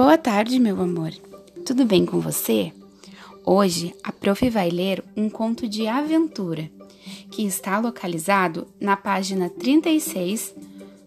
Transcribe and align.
Boa 0.00 0.16
tarde, 0.16 0.60
meu 0.60 0.80
amor. 0.80 1.10
Tudo 1.66 1.84
bem 1.84 2.06
com 2.06 2.20
você? 2.20 2.72
Hoje 3.44 3.92
a 4.00 4.12
prof 4.12 4.48
vai 4.48 4.70
ler 4.70 5.02
um 5.16 5.28
conto 5.28 5.68
de 5.68 5.88
aventura 5.88 6.70
que 7.32 7.44
está 7.44 7.80
localizado 7.80 8.68
na 8.80 8.96
página 8.96 9.50
36 9.50 10.54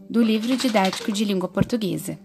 do 0.10 0.22
livro 0.22 0.58
didático 0.58 1.10
de 1.10 1.24
língua 1.24 1.48
portuguesa. 1.48 2.20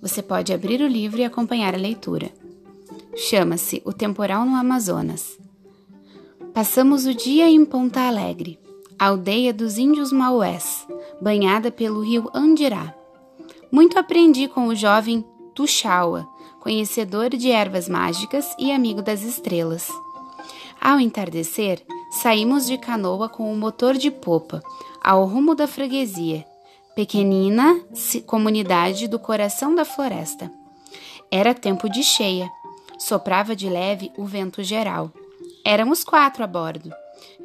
Você 0.00 0.20
pode 0.20 0.52
abrir 0.52 0.80
o 0.80 0.88
livro 0.88 1.20
e 1.20 1.24
acompanhar 1.24 1.76
a 1.76 1.78
leitura. 1.78 2.32
Chama-se 3.14 3.80
O 3.84 3.92
Temporal 3.92 4.44
no 4.44 4.56
Amazonas. 4.56 5.38
Passamos 6.52 7.06
o 7.06 7.14
dia 7.14 7.48
em 7.48 7.64
Ponta 7.64 8.00
Alegre, 8.00 8.58
aldeia 8.98 9.52
dos 9.52 9.78
índios 9.78 10.10
Maués, 10.10 10.84
banhada 11.20 11.70
pelo 11.70 12.00
rio 12.00 12.28
Andirá. 12.34 12.96
Muito 13.72 13.98
aprendi 13.98 14.48
com 14.48 14.66
o 14.66 14.74
jovem 14.74 15.24
Tuxaua, 15.54 16.28
conhecedor 16.60 17.30
de 17.30 17.50
ervas 17.50 17.88
mágicas 17.88 18.54
e 18.58 18.70
amigo 18.70 19.00
das 19.00 19.22
estrelas. 19.22 19.88
Ao 20.78 21.00
entardecer, 21.00 21.82
saímos 22.10 22.66
de 22.66 22.76
canoa 22.76 23.30
com 23.30 23.50
o 23.50 23.56
motor 23.56 23.94
de 23.94 24.10
popa, 24.10 24.62
ao 25.02 25.24
rumo 25.24 25.54
da 25.54 25.66
freguesia, 25.66 26.44
pequenina 26.94 27.80
comunidade 28.26 29.08
do 29.08 29.18
coração 29.18 29.74
da 29.74 29.86
floresta. 29.86 30.52
Era 31.30 31.54
tempo 31.54 31.88
de 31.88 32.02
cheia, 32.02 32.50
soprava 32.98 33.56
de 33.56 33.70
leve 33.70 34.12
o 34.18 34.26
vento 34.26 34.62
geral. 34.62 35.10
Éramos 35.64 36.04
quatro 36.04 36.44
a 36.44 36.46
bordo. 36.46 36.92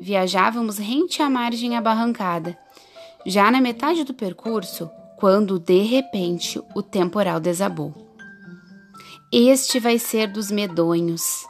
Viajávamos 0.02 0.78
rente 0.78 1.22
à 1.22 1.30
margem 1.30 1.78
abarrancada. 1.78 2.58
Já 3.26 3.50
na 3.50 3.62
metade 3.62 4.04
do 4.04 4.14
percurso, 4.14 4.92
quando 5.18 5.60
de 5.60 5.82
repente 5.82 6.62
o 6.76 6.84
temporal 6.84 7.40
desabou. 7.40 7.94
Este 9.32 9.80
vai 9.80 10.00
ser 10.00 10.32
dos 10.32 10.50
medonhos, 10.52 11.46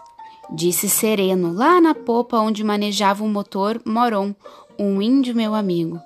disse 0.49 0.89
sereno, 0.89 1.53
lá 1.53 1.79
na 1.79 1.93
popa 1.93 2.39
onde 2.39 2.63
manejava 2.63 3.23
o 3.23 3.29
motor 3.29 3.79
Moron, 3.85 4.33
um 4.79 5.01
índio 5.01 5.35
meu 5.35 5.53
amigo. 5.53 6.01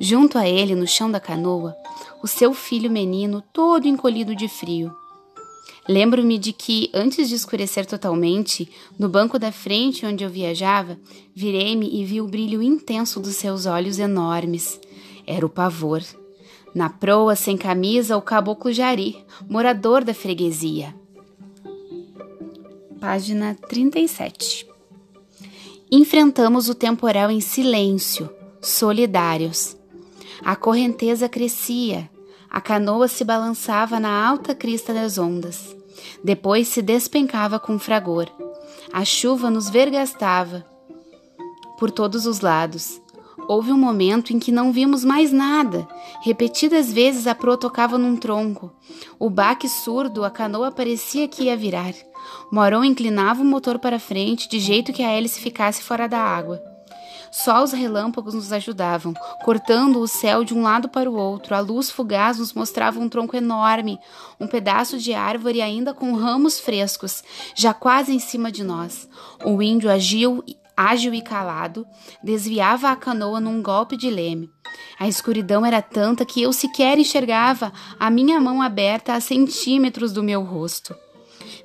Junto 0.00 0.36
a 0.36 0.48
ele, 0.48 0.74
no 0.74 0.86
chão 0.86 1.10
da 1.10 1.20
canoa, 1.20 1.76
o 2.22 2.26
seu 2.26 2.52
filho 2.52 2.90
menino, 2.90 3.42
todo 3.52 3.88
encolhido 3.88 4.34
de 4.34 4.48
frio. 4.48 4.94
Lembro-me 5.88 6.38
de 6.38 6.52
que, 6.52 6.90
antes 6.92 7.28
de 7.28 7.34
escurecer 7.34 7.86
totalmente, 7.86 8.68
no 8.98 9.08
banco 9.08 9.38
da 9.38 9.50
frente 9.50 10.04
onde 10.04 10.22
eu 10.22 10.28
viajava, 10.28 10.98
virei-me 11.34 11.88
e 11.88 12.04
vi 12.04 12.20
o 12.20 12.26
brilho 12.26 12.62
intenso 12.62 13.20
dos 13.20 13.36
seus 13.36 13.64
olhos 13.64 13.98
enormes. 13.98 14.78
Era 15.26 15.46
o 15.46 15.48
pavor. 15.48 16.02
Na 16.78 16.88
proa, 16.88 17.34
sem 17.34 17.56
camisa, 17.56 18.16
o 18.16 18.22
caboclo 18.22 18.72
Jari, 18.72 19.26
morador 19.50 20.04
da 20.04 20.14
freguesia. 20.14 20.94
Página 23.00 23.56
37. 23.68 24.64
Enfrentamos 25.90 26.68
o 26.68 26.76
temporal 26.76 27.32
em 27.32 27.40
silêncio, 27.40 28.30
solidários. 28.62 29.76
A 30.44 30.54
correnteza 30.54 31.28
crescia, 31.28 32.08
a 32.48 32.60
canoa 32.60 33.08
se 33.08 33.24
balançava 33.24 33.98
na 33.98 34.24
alta 34.24 34.54
crista 34.54 34.94
das 34.94 35.18
ondas. 35.18 35.76
Depois 36.22 36.68
se 36.68 36.80
despencava 36.80 37.58
com 37.58 37.76
fragor. 37.76 38.28
A 38.92 39.04
chuva 39.04 39.50
nos 39.50 39.68
vergastava 39.68 40.64
por 41.76 41.90
todos 41.90 42.24
os 42.24 42.40
lados. 42.40 43.00
Houve 43.46 43.72
um 43.72 43.78
momento 43.78 44.32
em 44.32 44.38
que 44.38 44.50
não 44.50 44.72
vimos 44.72 45.04
mais 45.04 45.32
nada. 45.32 45.86
Repetidas 46.22 46.92
vezes 46.92 47.26
a 47.26 47.34
proa 47.34 47.56
tocava 47.56 47.96
num 47.96 48.16
tronco. 48.16 48.72
O 49.18 49.30
baque 49.30 49.68
surdo, 49.68 50.24
a 50.24 50.30
canoa 50.30 50.70
parecia 50.70 51.28
que 51.28 51.44
ia 51.44 51.56
virar. 51.56 51.94
Morão 52.50 52.84
inclinava 52.84 53.42
o 53.42 53.44
motor 53.44 53.78
para 53.78 53.98
frente, 53.98 54.48
de 54.48 54.58
jeito 54.58 54.92
que 54.92 55.02
a 55.02 55.10
hélice 55.10 55.40
ficasse 55.40 55.82
fora 55.82 56.08
da 56.08 56.18
água. 56.18 56.60
Só 57.30 57.62
os 57.62 57.72
relâmpagos 57.72 58.34
nos 58.34 58.52
ajudavam, 58.52 59.12
cortando 59.44 60.00
o 60.00 60.08
céu 60.08 60.44
de 60.44 60.54
um 60.54 60.62
lado 60.62 60.88
para 60.88 61.10
o 61.10 61.16
outro. 61.16 61.54
A 61.54 61.60
luz 61.60 61.90
fugaz 61.90 62.38
nos 62.38 62.52
mostrava 62.52 62.98
um 62.98 63.08
tronco 63.08 63.36
enorme, 63.36 63.98
um 64.40 64.46
pedaço 64.46 64.98
de 64.98 65.12
árvore 65.12 65.60
ainda 65.60 65.92
com 65.92 66.14
ramos 66.14 66.58
frescos, 66.58 67.22
já 67.54 67.74
quase 67.74 68.14
em 68.14 68.18
cima 68.18 68.50
de 68.50 68.64
nós. 68.64 69.08
O 69.44 69.62
índio 69.62 69.90
agiu 69.90 70.42
ágil 70.78 71.12
e 71.12 71.20
calado, 71.20 71.84
desviava 72.22 72.90
a 72.90 72.94
canoa 72.94 73.40
num 73.40 73.60
golpe 73.60 73.96
de 73.96 74.08
leme. 74.08 74.48
A 74.96 75.08
escuridão 75.08 75.66
era 75.66 75.82
tanta 75.82 76.24
que 76.24 76.40
eu 76.40 76.52
sequer 76.52 77.00
enxergava 77.00 77.72
a 77.98 78.08
minha 78.08 78.40
mão 78.40 78.62
aberta 78.62 79.14
a 79.14 79.20
centímetros 79.20 80.12
do 80.12 80.22
meu 80.22 80.44
rosto. 80.44 80.94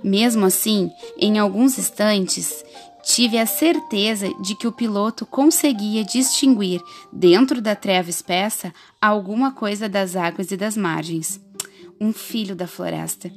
Mesmo 0.04 0.48
assim, 0.48 0.90
em 1.16 1.38
alguns 1.38 1.78
instantes, 1.78 2.66
tive 3.04 3.38
a 3.38 3.46
certeza 3.46 4.34
de 4.42 4.56
que 4.56 4.68
o 4.68 4.72
piloto 4.72 5.28
conseguia 5.28 6.04
distinguir, 6.04 6.82
dentro 7.12 7.62
da 7.62 7.76
treva 7.76 8.10
espessa, 8.10 8.74
alguma 9.00 9.52
coisa 9.52 9.88
das 9.88 10.16
águas 10.16 10.50
e 10.50 10.58
das 10.58 10.76
margens. 10.76 11.40
Um 12.02 12.12
filho 12.12 12.56
da 12.56 12.66
floresta. 12.66 13.32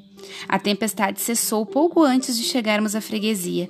A 0.48 0.58
tempestade 0.58 1.20
cessou 1.20 1.66
pouco 1.66 2.02
antes 2.02 2.38
de 2.38 2.44
chegarmos 2.44 2.94
à 2.94 3.00
freguesia. 3.02 3.68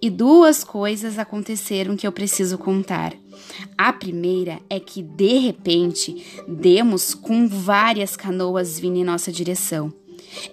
E 0.00 0.10
duas 0.10 0.64
coisas 0.64 1.18
aconteceram 1.18 1.96
que 1.96 2.06
eu 2.06 2.12
preciso 2.12 2.58
contar. 2.58 3.14
A 3.76 3.92
primeira 3.92 4.60
é 4.68 4.80
que, 4.80 5.02
de 5.02 5.38
repente, 5.38 6.24
demos 6.46 7.14
com 7.14 7.46
várias 7.48 8.16
canoas 8.16 8.78
vindo 8.78 8.96
em 8.96 9.04
nossa 9.04 9.30
direção. 9.30 9.92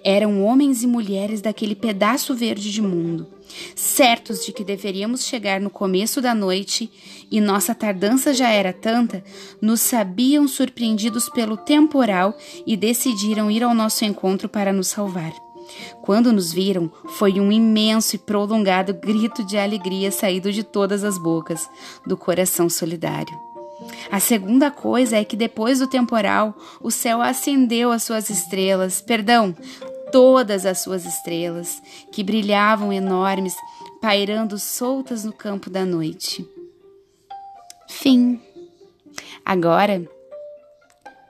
Eram 0.04 0.44
homens 0.44 0.82
e 0.82 0.86
mulheres 0.86 1.40
daquele 1.40 1.74
pedaço 1.74 2.34
verde 2.34 2.70
de 2.70 2.82
mundo, 2.82 3.26
certos 3.74 4.44
de 4.44 4.52
que 4.52 4.62
deveríamos 4.62 5.24
chegar 5.24 5.60
no 5.60 5.70
começo 5.70 6.20
da 6.20 6.34
noite 6.34 6.90
e 7.30 7.40
nossa 7.40 7.74
tardança 7.74 8.34
já 8.34 8.50
era 8.50 8.72
tanta, 8.72 9.24
nos 9.60 9.80
sabiam 9.80 10.46
surpreendidos 10.46 11.28
pelo 11.28 11.56
temporal 11.56 12.36
e 12.66 12.76
decidiram 12.76 13.50
ir 13.50 13.62
ao 13.62 13.74
nosso 13.74 14.04
encontro 14.04 14.48
para 14.48 14.72
nos 14.72 14.88
salvar. 14.88 15.32
Quando 16.02 16.32
nos 16.32 16.52
viram, 16.52 16.90
foi 17.18 17.40
um 17.40 17.50
imenso 17.50 18.16
e 18.16 18.18
prolongado 18.18 18.94
grito 18.94 19.44
de 19.44 19.58
alegria 19.58 20.10
saído 20.10 20.52
de 20.52 20.62
todas 20.62 21.04
as 21.04 21.18
bocas, 21.18 21.68
do 22.06 22.16
coração 22.16 22.68
solidário. 22.68 23.38
A 24.10 24.20
segunda 24.20 24.70
coisa 24.70 25.16
é 25.16 25.24
que 25.24 25.36
depois 25.36 25.78
do 25.78 25.86
temporal, 25.86 26.54
o 26.80 26.90
céu 26.90 27.22
acendeu 27.22 27.90
as 27.90 28.02
suas 28.02 28.28
estrelas, 28.28 29.00
perdão, 29.00 29.54
todas 30.12 30.66
as 30.66 30.80
suas 30.80 31.06
estrelas, 31.06 31.80
que 32.12 32.22
brilhavam 32.22 32.92
enormes, 32.92 33.54
pairando 34.00 34.58
soltas 34.58 35.24
no 35.24 35.32
campo 35.32 35.70
da 35.70 35.84
noite. 35.84 36.46
Fim. 37.88 38.40
Agora, 39.44 40.06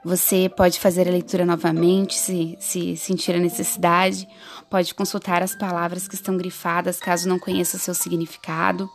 você 0.04 0.48
pode 0.48 0.80
fazer 0.80 1.06
a 1.06 1.10
leitura 1.10 1.44
novamente 1.44 2.14
se, 2.14 2.56
se 2.58 2.96
sentir 2.96 3.34
a 3.34 3.38
necessidade, 3.38 4.26
pode 4.70 4.94
consultar 4.94 5.42
as 5.42 5.54
palavras 5.54 6.08
que 6.08 6.14
estão 6.14 6.36
grifadas 6.36 6.98
caso 6.98 7.28
não 7.28 7.38
conheça 7.38 7.78
seu 7.78 7.94
significado. 7.94 8.88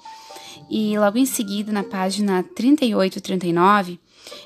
E 0.69 0.97
logo 0.97 1.17
em 1.17 1.25
seguida, 1.25 1.71
na 1.71 1.83
página 1.83 2.43
38 2.55 3.17
e 3.17 3.21
39, 3.21 3.99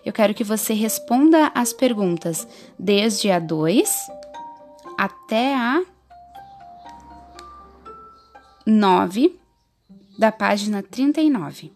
eu 0.06 0.12
quero 0.12 0.34
que 0.34 0.44
você 0.44 0.74
responda 0.74 1.52
as 1.56 1.72
perguntas 1.72 2.48
desde 2.78 3.31
a 3.31 3.40
2 3.40 3.90
até 4.98 5.56
a 5.56 5.81
9 8.66 9.40
da 10.18 10.31
página 10.31 10.84
39, 10.84 11.72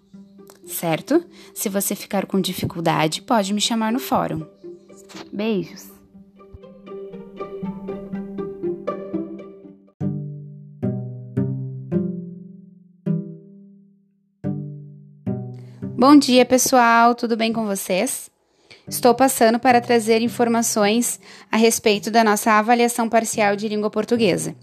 certo? 0.67 1.25
Se 1.53 1.69
você 1.69 1.95
ficar 1.95 2.25
com 2.25 2.41
dificuldade, 2.41 3.21
pode 3.21 3.53
me 3.53 3.61
chamar 3.61 3.93
no 3.93 3.99
fórum. 3.99 4.52
Beijos! 5.31 5.91
Bom 15.97 16.17
dia, 16.17 16.45
pessoal, 16.45 17.15
tudo 17.15 17.37
bem 17.37 17.53
com 17.53 17.65
vocês? 17.65 18.29
Estou 18.87 19.15
passando 19.15 19.57
para 19.57 19.79
trazer 19.79 20.21
informações 20.21 21.19
a 21.49 21.55
respeito 21.55 22.11
da 22.11 22.23
nossa 22.23 22.51
avaliação 22.51 23.07
parcial 23.07 23.55
de 23.55 23.69
língua 23.69 23.89
portuguesa. 23.89 24.53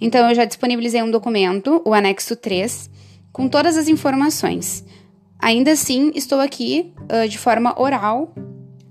Então, 0.00 0.28
eu 0.28 0.34
já 0.34 0.46
disponibilizei 0.46 1.02
um 1.02 1.10
documento, 1.10 1.82
o 1.84 1.92
anexo 1.92 2.34
3, 2.34 2.88
com 3.32 3.48
todas 3.48 3.76
as 3.76 3.88
informações. 3.88 4.84
Ainda 5.38 5.72
assim, 5.72 6.10
estou 6.14 6.40
aqui 6.40 6.94
uh, 7.02 7.28
de 7.28 7.36
forma 7.36 7.78
oral 7.78 8.32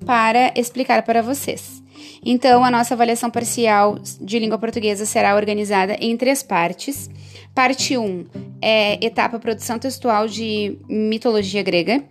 para 0.09 0.51
explicar 0.55 1.03
para 1.03 1.21
vocês. 1.21 1.83
Então, 2.25 2.65
a 2.65 2.71
nossa 2.71 2.95
avaliação 2.95 3.29
parcial 3.29 3.99
de 4.19 4.39
língua 4.39 4.57
portuguesa 4.57 5.05
será 5.05 5.35
organizada 5.35 5.95
em 5.99 6.17
três 6.17 6.41
partes. 6.41 7.07
Parte 7.53 7.95
1 7.95 8.25
é 8.59 9.05
etapa 9.05 9.37
produção 9.37 9.77
textual 9.77 10.27
de 10.27 10.79
mitologia 10.89 11.61
grega. 11.61 12.03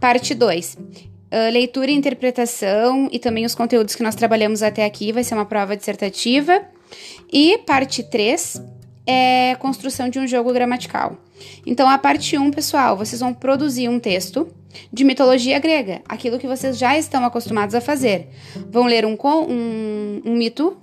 Parte 0.00 0.34
2, 0.34 0.78
Uh, 1.32 1.50
leitura 1.50 1.90
e 1.90 1.94
interpretação 1.94 3.08
e 3.10 3.18
também 3.18 3.46
os 3.46 3.54
conteúdos 3.54 3.94
que 3.94 4.02
nós 4.02 4.14
trabalhamos 4.14 4.62
até 4.62 4.84
aqui 4.84 5.12
vai 5.12 5.24
ser 5.24 5.32
uma 5.32 5.46
prova 5.46 5.74
dissertativa. 5.74 6.60
E 7.32 7.56
parte 7.64 8.02
3 8.02 8.62
é 9.06 9.54
construção 9.56 10.08
de 10.08 10.18
um 10.18 10.26
jogo 10.26 10.52
gramatical. 10.52 11.16
Então, 11.66 11.88
a 11.88 11.98
parte 11.98 12.38
1, 12.38 12.50
pessoal, 12.50 12.96
vocês 12.96 13.20
vão 13.20 13.34
produzir 13.34 13.88
um 13.88 13.98
texto 13.98 14.48
de 14.92 15.04
mitologia 15.04 15.58
grega, 15.58 16.02
aquilo 16.08 16.38
que 16.38 16.46
vocês 16.46 16.78
já 16.78 16.96
estão 16.96 17.24
acostumados 17.24 17.74
a 17.74 17.80
fazer. 17.80 18.28
Vão 18.70 18.84
ler 18.84 19.04
um, 19.04 19.16
um, 19.22 20.22
um 20.24 20.36
mito, 20.36 20.76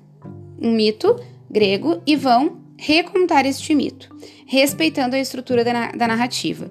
um 0.61 0.71
mito 0.71 1.15
grego 1.49 2.01
e 2.05 2.15
vão 2.15 2.59
recontar 2.77 3.45
este 3.45 3.73
mito, 3.73 4.15
respeitando 4.45 5.15
a 5.15 5.19
estrutura 5.19 5.63
da, 5.63 5.91
da 5.91 6.07
narrativa. 6.07 6.69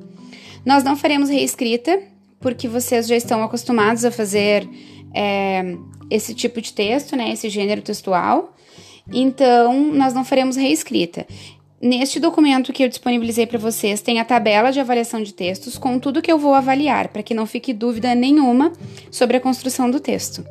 Nós 0.65 0.85
não 0.85 0.97
faremos 0.97 1.29
reescrita, 1.29 2.01
porque 2.41 2.69
vocês 2.69 3.07
já 3.07 3.17
estão 3.17 3.43
acostumados 3.43 4.05
a 4.05 4.11
fazer 4.11 4.69
é, 5.15 5.77
esse 6.11 6.35
tipo 6.35 6.61
de 6.61 6.73
texto, 6.73 7.17
né, 7.17 7.33
esse 7.33 7.49
gênero 7.49 7.83
textual. 7.83 8.55
Então, 9.13 9.93
nós 9.93 10.13
não 10.13 10.25
faremos 10.25 10.57
reescrita. 10.57 11.27
Neste 11.81 12.19
documento 12.19 12.73
que 12.73 12.83
eu 12.83 12.89
disponibilizei 12.89 13.47
para 13.47 13.59
vocês, 13.59 14.01
tem 14.01 14.19
a 14.19 14.25
tabela 14.25 14.73
de 14.73 14.81
avaliação 14.81 15.23
de 15.23 15.33
textos 15.33 15.79
com 15.79 15.99
tudo 15.99 16.21
que 16.21 16.31
eu 16.31 16.39
vou 16.39 16.55
avaliar, 16.55 17.09
para 17.09 17.23
que 17.23 17.35
não 17.35 17.47
fique 17.47 17.73
dúvida 17.73 18.15
nenhuma 18.15 18.73
sobre 19.11 19.37
a 19.37 19.41
construção 19.41 19.89
do 19.89 20.01
texto. 20.01 20.45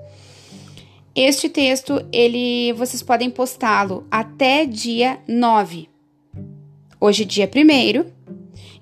Este 1.14 1.50
texto, 1.50 2.06
ele 2.12 2.72
vocês 2.74 3.04
podem 3.04 3.30
postá-lo 3.30 4.06
até 4.10 4.66
dia 4.66 5.20
9. 5.28 5.90
Hoje 7.02 7.26
dia 7.26 7.50
1 7.54 8.12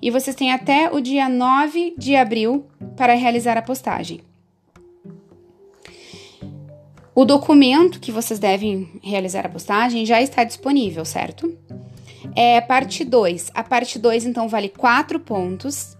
e 0.00 0.10
vocês 0.10 0.36
têm 0.36 0.52
até 0.52 0.90
o 0.90 1.00
dia 1.00 1.28
9 1.28 1.94
de 1.98 2.14
abril 2.14 2.66
para 2.96 3.14
realizar 3.14 3.56
a 3.56 3.62
postagem. 3.62 4.20
O 7.16 7.24
documento 7.24 7.98
que 7.98 8.12
vocês 8.12 8.38
devem 8.38 8.90
realizar 9.02 9.46
a 9.46 9.48
postagem 9.48 10.04
já 10.04 10.20
está 10.20 10.44
disponível, 10.44 11.02
certo? 11.02 11.56
É 12.36 12.60
parte 12.60 13.06
2. 13.06 13.52
A 13.54 13.64
parte 13.64 13.98
2, 13.98 14.26
então, 14.26 14.46
vale 14.50 14.68
4 14.68 15.18
pontos 15.20 15.96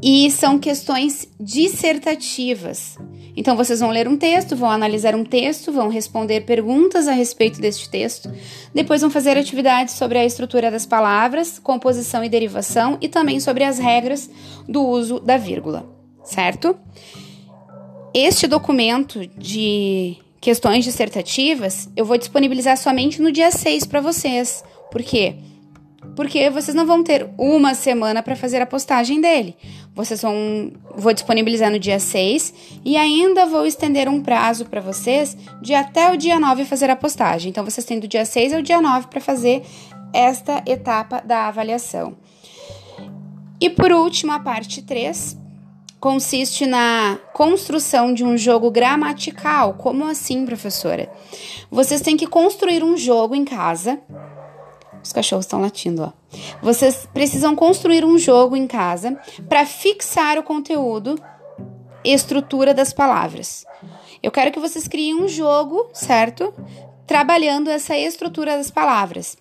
e 0.00 0.30
são 0.30 0.56
questões 0.56 1.28
dissertativas. 1.40 2.96
Então, 3.36 3.56
vocês 3.56 3.80
vão 3.80 3.90
ler 3.90 4.06
um 4.06 4.16
texto, 4.16 4.54
vão 4.54 4.70
analisar 4.70 5.12
um 5.16 5.24
texto, 5.24 5.72
vão 5.72 5.88
responder 5.88 6.42
perguntas 6.42 7.08
a 7.08 7.12
respeito 7.12 7.60
deste 7.60 7.90
texto, 7.90 8.32
depois 8.72 9.00
vão 9.00 9.10
fazer 9.10 9.36
atividades 9.36 9.94
sobre 9.94 10.18
a 10.18 10.24
estrutura 10.24 10.70
das 10.70 10.86
palavras, 10.86 11.58
composição 11.58 12.22
e 12.22 12.28
derivação 12.28 12.96
e 13.00 13.08
também 13.08 13.40
sobre 13.40 13.64
as 13.64 13.80
regras 13.80 14.30
do 14.68 14.86
uso 14.86 15.18
da 15.18 15.36
vírgula, 15.36 15.84
certo? 16.22 16.76
Este 18.14 18.46
documento 18.46 19.26
de 19.36 20.16
questões 20.40 20.84
dissertativas, 20.84 21.88
eu 21.96 22.04
vou 22.04 22.16
disponibilizar 22.16 22.76
somente 22.76 23.20
no 23.20 23.32
dia 23.32 23.50
6 23.50 23.86
para 23.86 24.00
vocês. 24.00 24.64
Por 24.90 25.02
quê? 25.02 25.36
Porque 26.14 26.48
vocês 26.50 26.74
não 26.74 26.86
vão 26.86 27.02
ter 27.02 27.28
uma 27.36 27.74
semana 27.74 28.22
para 28.22 28.36
fazer 28.36 28.62
a 28.62 28.66
postagem 28.66 29.20
dele. 29.20 29.56
Vocês 29.94 30.22
vão 30.22 30.72
vou 30.96 31.12
disponibilizar 31.12 31.70
no 31.70 31.78
dia 31.78 31.98
6 31.98 32.80
e 32.84 32.96
ainda 32.96 33.46
vou 33.46 33.66
estender 33.66 34.08
um 34.08 34.22
prazo 34.22 34.64
para 34.64 34.80
vocês 34.80 35.36
de 35.60 35.74
até 35.74 36.12
o 36.12 36.16
dia 36.16 36.38
9 36.38 36.64
fazer 36.64 36.90
a 36.90 36.96
postagem. 36.96 37.50
Então 37.50 37.64
vocês 37.64 37.84
têm 37.84 37.98
do 37.98 38.08
dia 38.08 38.24
6 38.24 38.52
ao 38.52 38.62
dia 38.62 38.80
9 38.80 39.08
para 39.08 39.20
fazer 39.20 39.62
esta 40.12 40.62
etapa 40.66 41.20
da 41.20 41.48
avaliação. 41.48 42.16
E 43.60 43.68
por 43.68 43.90
último, 43.90 44.32
a 44.32 44.38
parte 44.38 44.82
3, 44.82 45.36
consiste 46.00 46.66
na 46.66 47.18
construção 47.32 48.12
de 48.12 48.24
um 48.24 48.36
jogo 48.36 48.70
gramatical. 48.70 49.74
Como 49.74 50.06
assim, 50.06 50.46
professora? 50.46 51.10
Vocês 51.70 52.00
têm 52.00 52.16
que 52.16 52.26
construir 52.26 52.82
um 52.84 52.96
jogo 52.96 53.34
em 53.34 53.44
casa. 53.44 54.00
Os 55.02 55.12
cachorros 55.12 55.44
estão 55.44 55.60
latindo, 55.60 56.02
ó. 56.02 56.12
Vocês 56.60 57.08
precisam 57.12 57.54
construir 57.54 58.04
um 58.04 58.18
jogo 58.18 58.56
em 58.56 58.66
casa 58.66 59.18
para 59.48 59.64
fixar 59.64 60.38
o 60.38 60.42
conteúdo 60.42 61.18
e 62.04 62.12
estrutura 62.12 62.74
das 62.74 62.92
palavras. 62.92 63.64
Eu 64.22 64.30
quero 64.30 64.50
que 64.50 64.60
vocês 64.60 64.88
criem 64.88 65.14
um 65.14 65.28
jogo, 65.28 65.88
certo? 65.92 66.52
Trabalhando 67.06 67.70
essa 67.70 67.96
estrutura 67.96 68.56
das 68.56 68.70
palavras. 68.70 69.36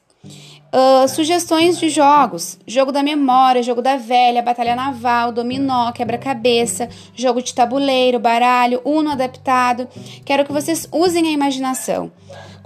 Uh, 0.73 1.07
sugestões 1.07 1.79
de 1.79 1.89
jogos: 1.89 2.59
jogo 2.67 2.91
da 2.91 3.01
memória, 3.01 3.63
jogo 3.63 3.81
da 3.81 3.95
velha, 3.95 4.41
batalha 4.41 4.75
naval, 4.75 5.31
dominó, 5.31 5.91
quebra-cabeça, 5.91 6.89
jogo 7.15 7.41
de 7.41 7.53
tabuleiro, 7.53 8.19
baralho, 8.19 8.81
uno 8.83 9.11
adaptado. 9.11 9.87
Quero 10.25 10.43
que 10.45 10.51
vocês 10.51 10.87
usem 10.91 11.27
a 11.27 11.31
imaginação 11.31 12.11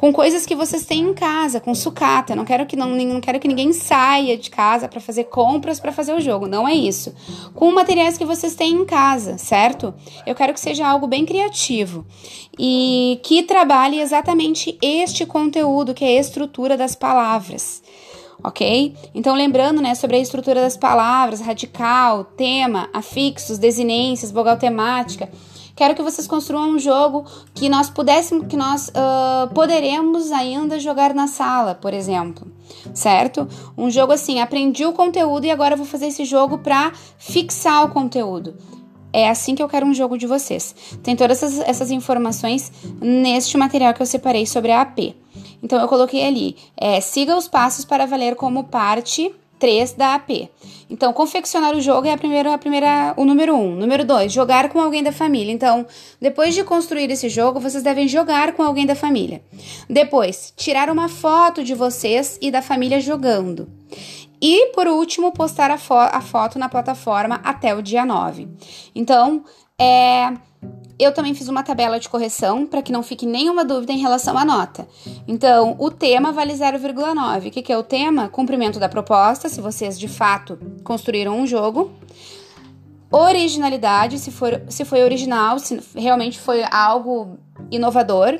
com 0.02 0.12
coisas 0.12 0.48
que 0.48 0.56
vocês 0.56 0.84
têm 0.84 1.02
em 1.02 1.14
casa, 1.14 1.60
com 1.60 1.76
sucata. 1.76 2.36
Não 2.36 2.44
quero 2.44 2.66
que 2.66 2.76
não, 2.76 2.90
não 2.90 3.22
quero 3.22 3.40
que 3.40 3.48
ninguém 3.48 3.72
saia 3.72 4.36
de 4.36 4.50
casa 4.50 4.88
para 4.88 5.00
fazer 5.00 5.26
compras 5.26 5.80
para 5.80 5.92
fazer 5.92 6.12
o 6.12 6.20
jogo. 6.20 6.48
Não 6.48 6.68
é 6.68 6.74
isso. 6.74 7.14
Com 7.54 7.72
materiais 7.72 8.18
que 8.18 8.26
vocês 8.26 8.56
têm 8.56 8.72
em 8.72 8.84
casa, 8.84 9.38
certo? 9.38 9.94
Eu 10.26 10.34
quero 10.34 10.56
que 10.56 10.60
seja 10.60 10.88
algo 10.88 11.06
bem 11.06 11.24
criativo 11.24 12.04
e 12.58 13.20
que 13.22 13.44
trabalhe 13.44 14.00
exatamente 14.00 14.76
este 14.82 15.24
conteúdo, 15.24 15.94
que 15.94 16.04
é 16.04 16.18
a 16.18 16.20
estrutura 16.20 16.76
das 16.76 16.96
palavras 16.96 17.84
ok? 18.44 18.96
Então, 19.14 19.36
lembrando, 19.36 19.84
né, 19.84 19.94
sobre 19.94 20.16
a 20.16 20.20
estrutura 20.20 20.62
das 20.62 20.76
palavras, 20.76 21.42
radical, 21.42 22.24
tema, 22.24 22.90
afixos, 22.92 23.60
desinências, 23.60 24.32
vogal 24.32 24.58
temática. 24.58 25.30
Quero 25.82 25.96
que 25.96 26.04
vocês 26.04 26.28
construam 26.28 26.70
um 26.70 26.78
jogo 26.78 27.26
que 27.56 27.68
nós 27.68 27.90
pudéssemos, 27.90 28.46
que 28.46 28.56
nós 28.56 28.90
uh, 28.90 29.52
poderemos 29.52 30.32
ainda 30.32 30.80
jogar 30.80 31.12
na 31.12 31.26
sala, 31.26 31.74
por 31.74 31.92
exemplo, 31.92 32.46
certo? 32.94 33.48
Um 33.76 33.90
jogo 33.90 34.14
assim, 34.14 34.40
aprendi 34.40 34.86
o 34.86 34.94
conteúdo 34.94 35.46
e 35.46 35.50
agora 35.50 35.76
vou 35.76 35.88
fazer 35.88 36.06
esse 36.06 36.24
jogo 36.24 36.60
para 36.60 36.92
fixar 37.18 37.84
o 37.84 37.90
conteúdo. 37.90 38.56
É 39.12 39.28
assim 39.28 39.56
que 39.56 39.64
eu 39.64 39.68
quero 39.68 39.88
um 39.88 39.94
jogo 39.96 40.20
de 40.20 40.28
vocês. 40.28 40.76
Tem 41.02 41.16
todas 41.16 41.42
essas, 41.42 41.68
essas 41.68 41.90
informações 41.90 42.72
neste 43.02 43.58
material 43.58 43.92
que 43.96 44.04
eu 44.04 44.06
separei 44.06 44.46
sobre 44.46 44.72
a 44.72 44.82
AP. 44.82 45.16
Então 45.64 45.82
eu 45.82 45.88
coloquei 45.88 46.24
ali, 46.24 46.58
é, 46.78 47.02
siga 47.02 47.36
os 47.36 47.48
passos 47.48 47.86
para 47.86 48.06
valer 48.06 48.36
como 48.36 48.66
parte 48.66 49.34
3 49.62 49.94
da 49.94 50.16
AP. 50.16 50.50
Então, 50.90 51.14
confeccionar 51.14 51.76
o 51.76 51.80
jogo 51.80 52.08
é 52.08 52.12
a 52.12 52.18
primeira, 52.18 52.56
a 52.56 52.58
primeira, 52.58 53.14
o 53.16 53.24
número 53.24 53.56
1. 53.56 53.62
Um. 53.62 53.76
Número 53.76 54.04
2, 54.04 54.34
jogar 54.34 54.70
com 54.70 54.82
alguém 54.82 55.04
da 55.04 55.12
família. 55.12 55.54
Então, 55.54 55.86
depois 56.20 56.56
de 56.56 56.64
construir 56.64 57.12
esse 57.12 57.30
jogo, 57.30 57.60
vocês 57.60 57.84
devem 57.84 58.08
jogar 58.08 58.54
com 58.54 58.64
alguém 58.64 58.88
da 58.88 58.96
família. 58.96 59.44
Depois, 59.88 60.52
tirar 60.58 60.90
uma 60.90 61.08
foto 61.08 61.64
de 61.64 61.76
vocês 61.76 62.40
e 62.42 62.50
da 62.50 62.64
família 62.64 63.00
jogando. 63.00 63.70
E, 64.42 64.72
por 64.74 64.88
último, 64.88 65.32
postar 65.32 65.70
a, 65.70 65.78
fo 65.78 65.94
a 65.94 66.20
foto 66.22 66.58
na 66.58 66.68
plataforma 66.68 67.40
até 67.44 67.76
o 67.76 67.84
dia 67.84 68.04
9. 68.04 68.48
Então, 68.96 69.44
é 69.80 70.34
eu 71.02 71.12
também 71.12 71.34
fiz 71.34 71.48
uma 71.48 71.64
tabela 71.64 72.00
de 72.00 72.08
correção 72.08 72.68
para 72.68 72.82
que 72.84 72.92
não 72.92 73.02
fique 73.02 73.26
nenhuma 73.26 73.66
dúvida 73.66 73.92
em 73.92 73.98
relação 73.98 74.38
à 74.38 74.46
nota. 74.46 74.88
Então, 75.28 75.76
o 75.80 75.90
tema 75.90 76.32
vale 76.32 76.54
0,9. 76.54 77.48
O 77.48 77.52
que, 77.52 77.64
que 77.64 77.74
é 77.74 77.78
o 77.78 77.82
tema? 77.82 78.30
Cumprimento 78.30 78.80
da 78.80 78.88
proposta, 78.88 79.50
se 79.50 79.60
vocês 79.60 80.00
de 80.00 80.08
fato 80.08 80.60
construíram 80.84 81.40
um 81.40 81.48
jogo. 81.48 81.92
Originalidade, 83.12 84.20
se, 84.20 84.30
for, 84.30 84.62
se 84.70 84.86
foi 84.86 85.04
original, 85.04 85.58
se 85.58 85.82
realmente 85.96 86.40
foi 86.40 86.64
algo 86.72 87.40
inovador. 87.72 88.40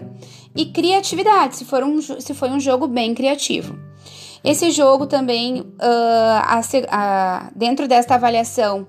E 0.56 0.66
criatividade, 0.68 1.56
se, 1.56 1.66
for 1.66 1.84
um, 1.84 2.00
se 2.00 2.34
foi 2.36 2.52
um 2.52 2.60
jogo 2.60 2.88
bem 2.88 3.16
criativo. 3.16 3.76
Esse 4.44 4.70
jogo 4.70 5.08
também, 5.08 5.62
uh, 5.62 5.66
a, 5.82 6.62
a, 6.90 7.52
dentro 7.56 7.88
desta 7.88 8.16
avaliação, 8.16 8.86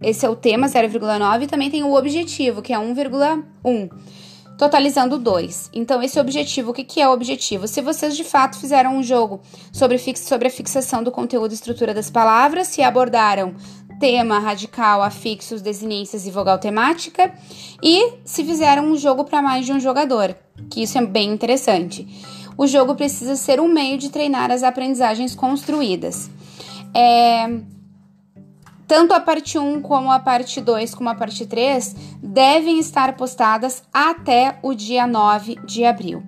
esse 0.00 0.24
é 0.24 0.28
o 0.28 0.36
tema 0.36 0.68
0,9 0.68 1.42
e 1.42 1.46
também 1.46 1.70
tem 1.70 1.82
o 1.82 1.94
objetivo, 1.94 2.62
que 2.62 2.72
é 2.72 2.78
1,1, 2.78 3.90
totalizando 4.56 5.18
2. 5.18 5.70
Então, 5.72 6.02
esse 6.02 6.20
objetivo, 6.20 6.70
o 6.70 6.74
que, 6.74 6.84
que 6.84 7.00
é 7.00 7.08
o 7.08 7.12
objetivo? 7.12 7.66
Se 7.66 7.80
vocês 7.80 8.16
de 8.16 8.22
fato 8.22 8.58
fizeram 8.58 8.96
um 8.96 9.02
jogo 9.02 9.40
sobre, 9.72 9.98
sobre 10.16 10.48
a 10.48 10.50
fixação 10.50 11.02
do 11.02 11.10
conteúdo 11.10 11.50
e 11.50 11.54
estrutura 11.54 11.92
das 11.92 12.10
palavras, 12.10 12.68
se 12.68 12.80
abordaram 12.80 13.54
tema, 13.98 14.38
radical, 14.38 15.02
afixos, 15.02 15.60
desinências 15.60 16.24
e 16.24 16.30
vogal 16.30 16.58
temática, 16.58 17.34
e 17.82 18.18
se 18.24 18.44
fizeram 18.44 18.84
um 18.84 18.96
jogo 18.96 19.24
para 19.24 19.42
mais 19.42 19.66
de 19.66 19.72
um 19.72 19.80
jogador, 19.80 20.36
que 20.70 20.82
isso 20.82 20.96
é 20.96 21.04
bem 21.04 21.32
interessante. 21.32 22.06
O 22.56 22.66
jogo 22.66 22.94
precisa 22.94 23.34
ser 23.34 23.60
um 23.60 23.66
meio 23.66 23.98
de 23.98 24.10
treinar 24.10 24.52
as 24.52 24.62
aprendizagens 24.62 25.34
construídas. 25.34 26.30
É 26.94 27.77
tanto 28.88 29.12
a 29.12 29.20
parte 29.20 29.58
1 29.58 29.82
como 29.82 30.10
a 30.10 30.18
parte 30.18 30.60
2 30.60 30.94
como 30.94 31.10
a 31.10 31.14
parte 31.14 31.46
3 31.46 31.94
devem 32.22 32.80
estar 32.80 33.16
postadas 33.16 33.82
até 33.92 34.58
o 34.62 34.74
dia 34.74 35.06
9 35.06 35.56
de 35.66 35.84
abril, 35.84 36.22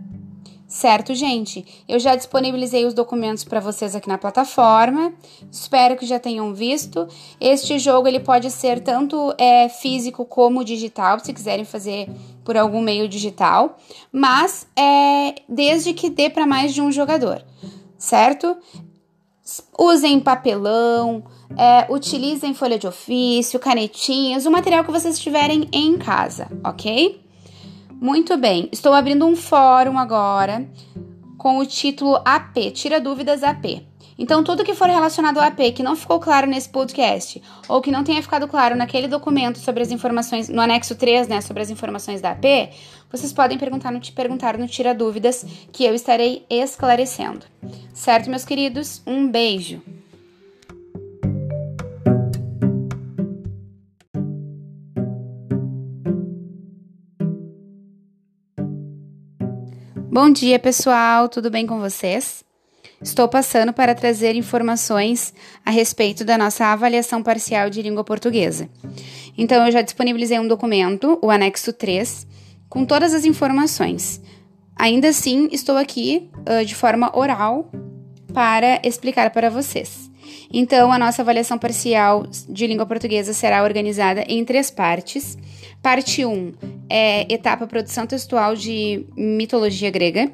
Certo, 0.70 1.12
gente? 1.16 1.66
Eu 1.88 1.98
já 1.98 2.14
disponibilizei 2.14 2.86
os 2.86 2.94
documentos 2.94 3.42
para 3.42 3.58
vocês 3.58 3.96
aqui 3.96 4.08
na 4.08 4.16
plataforma. 4.16 5.12
Espero 5.50 5.96
que 5.96 6.06
já 6.06 6.20
tenham 6.20 6.54
visto. 6.54 7.08
Este 7.40 7.76
jogo 7.76 8.06
ele 8.06 8.20
pode 8.20 8.48
ser 8.52 8.78
tanto 8.78 9.34
é, 9.36 9.68
físico 9.68 10.24
como 10.24 10.62
digital, 10.64 11.18
se 11.18 11.32
quiserem 11.32 11.64
fazer 11.64 12.08
por 12.44 12.56
algum 12.56 12.80
meio 12.80 13.08
digital, 13.08 13.76
mas 14.12 14.64
é, 14.76 15.42
desde 15.48 15.92
que 15.92 16.08
dê 16.08 16.30
para 16.30 16.46
mais 16.46 16.72
de 16.72 16.80
um 16.80 16.92
jogador, 16.92 17.44
certo? 17.98 18.56
Usem 19.76 20.20
papelão, 20.20 21.24
é, 21.56 21.86
utilizem 21.92 22.54
folha 22.54 22.78
de 22.78 22.86
ofício, 22.86 23.58
canetinhas, 23.58 24.46
o 24.46 24.50
material 24.50 24.84
que 24.84 24.90
vocês 24.90 25.18
tiverem 25.18 25.68
em 25.72 25.98
casa, 25.98 26.48
ok? 26.64 27.20
Muito 28.00 28.36
bem, 28.36 28.68
estou 28.72 28.92
abrindo 28.92 29.26
um 29.26 29.36
fórum 29.36 29.98
agora 29.98 30.66
com 31.36 31.58
o 31.58 31.66
título 31.66 32.20
AP, 32.24 32.70
Tira 32.72 33.00
Dúvidas 33.00 33.42
AP. 33.42 33.82
Então, 34.18 34.44
tudo 34.44 34.62
que 34.62 34.74
for 34.74 34.86
relacionado 34.86 35.38
ao 35.38 35.44
AP 35.44 35.72
que 35.74 35.82
não 35.82 35.96
ficou 35.96 36.20
claro 36.20 36.46
nesse 36.46 36.68
podcast, 36.68 37.42
ou 37.66 37.80
que 37.80 37.90
não 37.90 38.04
tenha 38.04 38.22
ficado 38.22 38.46
claro 38.46 38.76
naquele 38.76 39.08
documento 39.08 39.58
sobre 39.58 39.82
as 39.82 39.90
informações, 39.90 40.50
no 40.50 40.60
anexo 40.60 40.94
3, 40.94 41.26
né, 41.26 41.40
sobre 41.40 41.62
as 41.62 41.70
informações 41.70 42.20
da 42.20 42.32
AP, 42.32 42.44
vocês 43.10 43.32
podem 43.32 43.56
perguntar 43.56 43.90
no, 43.90 44.00
perguntar 44.14 44.58
no 44.58 44.68
Tira 44.68 44.94
Dúvidas, 44.94 45.46
que 45.72 45.84
eu 45.84 45.94
estarei 45.94 46.44
esclarecendo. 46.50 47.46
Certo, 47.94 48.28
meus 48.28 48.44
queridos? 48.44 49.02
Um 49.06 49.26
beijo! 49.26 49.99
Bom 60.12 60.28
dia, 60.28 60.58
pessoal, 60.58 61.28
tudo 61.28 61.52
bem 61.52 61.64
com 61.64 61.78
vocês? 61.78 62.42
Estou 63.00 63.28
passando 63.28 63.72
para 63.72 63.94
trazer 63.94 64.34
informações 64.34 65.32
a 65.64 65.70
respeito 65.70 66.24
da 66.24 66.36
nossa 66.36 66.64
avaliação 66.66 67.22
parcial 67.22 67.70
de 67.70 67.80
língua 67.80 68.02
portuguesa. 68.02 68.68
Então, 69.38 69.64
eu 69.64 69.70
já 69.70 69.82
disponibilizei 69.82 70.36
um 70.40 70.48
documento, 70.48 71.16
o 71.22 71.30
anexo 71.30 71.72
3, 71.72 72.26
com 72.68 72.84
todas 72.84 73.14
as 73.14 73.24
informações. 73.24 74.20
Ainda 74.74 75.10
assim, 75.10 75.48
estou 75.52 75.76
aqui 75.76 76.28
uh, 76.38 76.64
de 76.64 76.74
forma 76.74 77.16
oral 77.16 77.70
para 78.34 78.80
explicar 78.82 79.30
para 79.30 79.48
vocês. 79.48 80.09
Então, 80.52 80.92
a 80.92 80.98
nossa 80.98 81.22
avaliação 81.22 81.58
parcial 81.58 82.26
de 82.48 82.66
língua 82.66 82.86
portuguesa 82.86 83.32
será 83.32 83.62
organizada 83.62 84.24
em 84.28 84.44
três 84.44 84.70
partes. 84.70 85.36
Parte 85.82 86.24
1 86.24 86.52
é 86.88 87.32
etapa 87.32 87.66
produção 87.66 88.06
textual 88.06 88.54
de 88.54 89.06
mitologia 89.16 89.90
grega. 89.90 90.30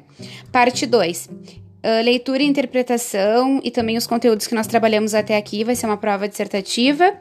Parte 0.51 0.85
2, 0.85 1.29
Uh, 1.77 2.03
leitura 2.03 2.41
e 2.41 2.45
interpretação 2.45 3.61
e 3.63 3.69
também 3.69 3.95
os 3.95 4.07
conteúdos 4.07 4.47
que 4.47 4.55
nós 4.55 4.65
trabalhamos 4.65 5.13
até 5.13 5.37
aqui, 5.37 5.63
vai 5.63 5.75
ser 5.75 5.85
uma 5.85 5.95
prova 5.95 6.27
dissertativa. 6.27 7.13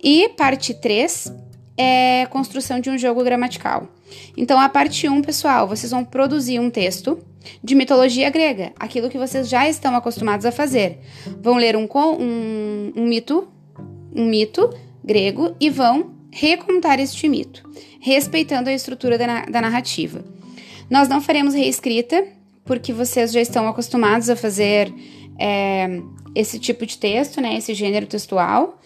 E 0.00 0.28
parte 0.36 0.74
3 0.74 1.32
é 1.76 2.26
construção 2.26 2.78
de 2.78 2.90
um 2.90 2.98
jogo 2.98 3.24
gramatical. 3.24 3.88
Então, 4.36 4.58
a 4.58 4.68
parte 4.68 5.08
1, 5.08 5.22
pessoal, 5.22 5.66
vocês 5.66 5.90
vão 5.90 6.04
produzir 6.04 6.58
um 6.58 6.70
texto 6.70 7.18
de 7.62 7.74
mitologia 7.74 8.28
grega, 8.30 8.72
aquilo 8.78 9.08
que 9.08 9.18
vocês 9.18 9.48
já 9.48 9.68
estão 9.68 9.94
acostumados 9.94 10.46
a 10.46 10.52
fazer. 10.52 10.98
Vão 11.40 11.56
ler 11.56 11.76
um, 11.76 11.88
um, 12.18 12.92
um 12.96 13.06
mito, 13.06 13.48
um 14.14 14.24
mito 14.24 14.70
grego 15.04 15.54
e 15.60 15.70
vão 15.70 16.14
recontar 16.30 17.00
este 17.00 17.28
mito, 17.28 17.68
respeitando 18.00 18.68
a 18.68 18.72
estrutura 18.72 19.16
da, 19.16 19.46
da 19.46 19.60
narrativa. 19.60 20.24
Nós 20.90 21.08
não 21.08 21.20
faremos 21.20 21.54
reescrita, 21.54 22.26
porque 22.64 22.92
vocês 22.92 23.32
já 23.32 23.40
estão 23.40 23.66
acostumados 23.68 24.28
a 24.28 24.36
fazer 24.36 24.92
é, 25.38 26.00
esse 26.34 26.58
tipo 26.58 26.84
de 26.84 26.98
texto, 26.98 27.40
né, 27.40 27.56
esse 27.56 27.72
gênero 27.74 28.06
textual. 28.06 28.78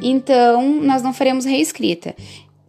Então, 0.00 0.80
nós 0.80 1.02
não 1.02 1.12
faremos 1.12 1.44
reescrita. 1.44 2.14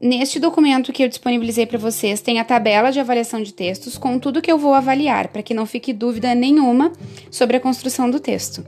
Neste 0.02 0.40
documento 0.40 0.92
que 0.92 1.04
eu 1.04 1.08
disponibilizei 1.08 1.68
para 1.68 1.78
vocês, 1.78 2.22
tem 2.22 2.40
a 2.40 2.44
tabela 2.44 2.92
de 2.92 3.00
avaliação 3.00 3.44
de 3.44 3.54
textos 3.54 4.00
com 4.00 4.18
tudo 4.18 4.42
que 4.42 4.52
eu 4.52 4.58
vou 4.58 4.74
avaliar, 4.74 5.28
para 5.28 5.44
que 5.44 5.54
não 5.54 5.68
fique 5.68 5.94
dúvida 5.94 6.34
nenhuma 6.34 6.92
sobre 7.30 7.58
a 7.58 7.60
construção 7.60 8.10
do 8.10 8.20
texto. 8.20 8.66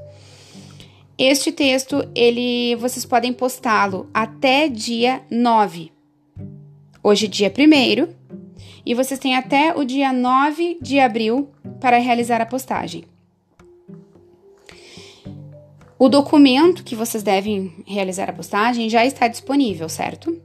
Este 1.18 1.52
texto, 1.52 2.08
ele 2.14 2.76
vocês 2.76 3.04
podem 3.04 3.34
postá-lo 3.34 4.08
até 4.14 4.68
dia 4.68 5.24
9. 5.32 5.92
Hoje 7.02 7.28
dia 7.28 7.52
1 7.52 8.14
e 8.86 8.94
vocês 8.94 9.20
têm 9.20 9.36
até 9.36 9.76
o 9.76 9.84
dia 9.84 10.14
9 10.14 10.78
de 10.80 11.00
abril 11.00 11.50
para 11.82 11.98
realizar 11.98 12.42
a 12.42 12.46
postagem. 12.46 13.06
O 15.98 16.08
documento 16.10 16.84
que 16.84 16.96
vocês 16.96 17.24
devem 17.24 17.74
realizar 17.88 18.30
a 18.30 18.34
postagem 18.34 18.88
já 18.88 19.04
está 19.04 19.28
disponível, 19.28 19.90
certo? 19.90 20.40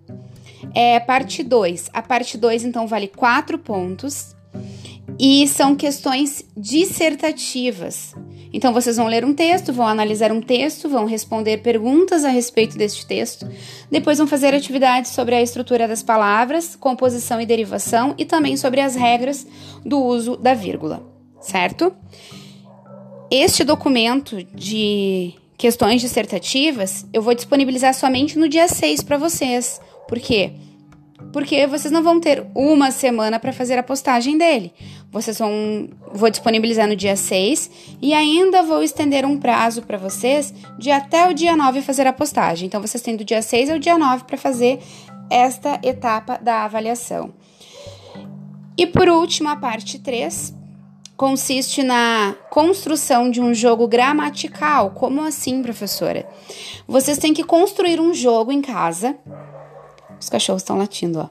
É 0.75 0.99
parte 1.00 1.43
2. 1.43 1.91
A 1.93 2.03
parte 2.03 2.37
2, 2.37 2.65
então, 2.65 2.87
vale 2.87 3.09
4 3.09 3.59
pontos 3.59 4.37
e 5.19 5.49
são 5.49 5.75
questões 5.75 6.45
dissertativas. 6.57 8.15
Então, 8.53 8.73
vocês 8.73 8.97
vão 8.97 9.07
ler 9.07 9.25
um 9.25 9.35
texto, 9.35 9.73
vão 9.73 9.87
analisar 9.87 10.33
um 10.33 10.41
texto, 10.41 10.88
vão 10.88 11.05
responder 11.05 11.59
perguntas 11.59 12.25
a 12.25 12.29
respeito 12.29 12.79
deste 12.79 13.05
texto, 13.07 13.47
depois 13.91 14.19
vão 14.19 14.27
fazer 14.27 14.55
atividades 14.55 15.11
sobre 15.11 15.35
a 15.35 15.43
estrutura 15.43 15.87
das 15.87 16.03
palavras, 16.03 16.75
composição 16.75 17.41
e 17.41 17.47
derivação 17.47 18.15
e 18.17 18.25
também 18.25 18.57
sobre 18.57 18.81
as 18.81 18.95
regras 18.95 19.47
do 19.85 19.99
uso 19.99 20.37
da 20.37 20.55
vírgula, 20.55 21.07
certo? 21.41 21.95
Este 23.31 23.65
documento 23.65 24.43
de 24.55 25.35
questões 25.59 26.00
dissertativas 26.00 27.05
eu 27.12 27.21
vou 27.21 27.35
disponibilizar 27.35 27.93
somente 27.93 28.38
no 28.38 28.49
dia 28.49 28.69
6 28.69 29.03
para 29.03 29.19
vocês. 29.19 29.81
Por 30.09 30.19
quê? 30.19 30.53
porque 31.33 31.67
vocês 31.67 31.93
não 31.93 32.03
vão 32.03 32.21
ter 32.21 32.47
uma 32.55 32.91
semana 32.91 33.38
para 33.38 33.53
fazer 33.53 33.79
a 33.79 33.83
postagem 33.83 34.38
dele. 34.38 34.73
Vocês 35.11 35.38
vão 35.38 35.88
vou 36.12 36.31
disponibilizar 36.31 36.88
no 36.88 36.97
dia 36.97 37.17
6 37.17 37.71
e 38.00 38.15
ainda 38.15 38.62
vou 38.62 38.83
estender 38.83 39.25
um 39.25 39.38
prazo 39.38 39.83
para 39.83 39.99
vocês 39.99 40.55
de 40.79 40.91
até 40.91 41.29
o 41.29 41.35
dia 41.35 41.57
9 41.57 41.83
fazer 41.83 42.07
a 42.07 42.12
postagem. 42.12 42.67
Então 42.67 42.81
vocês 42.81 43.03
têm 43.03 43.17
do 43.17 43.25
dia 43.25 43.43
6 43.43 43.71
ao 43.71 43.79
dia 43.79 43.99
9 43.99 44.25
para 44.25 44.37
fazer 44.37 44.79
esta 45.31 45.79
etapa 45.83 46.38
da 46.38 46.65
avaliação. 46.65 47.33
E 48.77 48.87
por 48.87 49.09
último, 49.09 49.49
a 49.49 49.57
parte 49.57 49.99
3 49.99 50.55
consiste 51.17 51.83
na 51.83 52.37
construção 52.49 53.29
de 53.29 53.41
um 53.41 53.53
jogo 53.53 53.88
gramatical. 53.88 54.93
Como 54.93 55.21
assim, 55.23 55.61
professora? 55.62 56.29
Vocês 56.87 57.19
têm 57.19 57.35
que 57.35 57.43
construir 57.43 58.00
um 58.00 58.15
jogo 58.15 58.53
em 58.53 58.62
casa 58.62 59.19
os 60.21 60.29
cachorros 60.29 60.63
estão 60.63 60.77
latindo, 60.77 61.21
ó. 61.21 61.29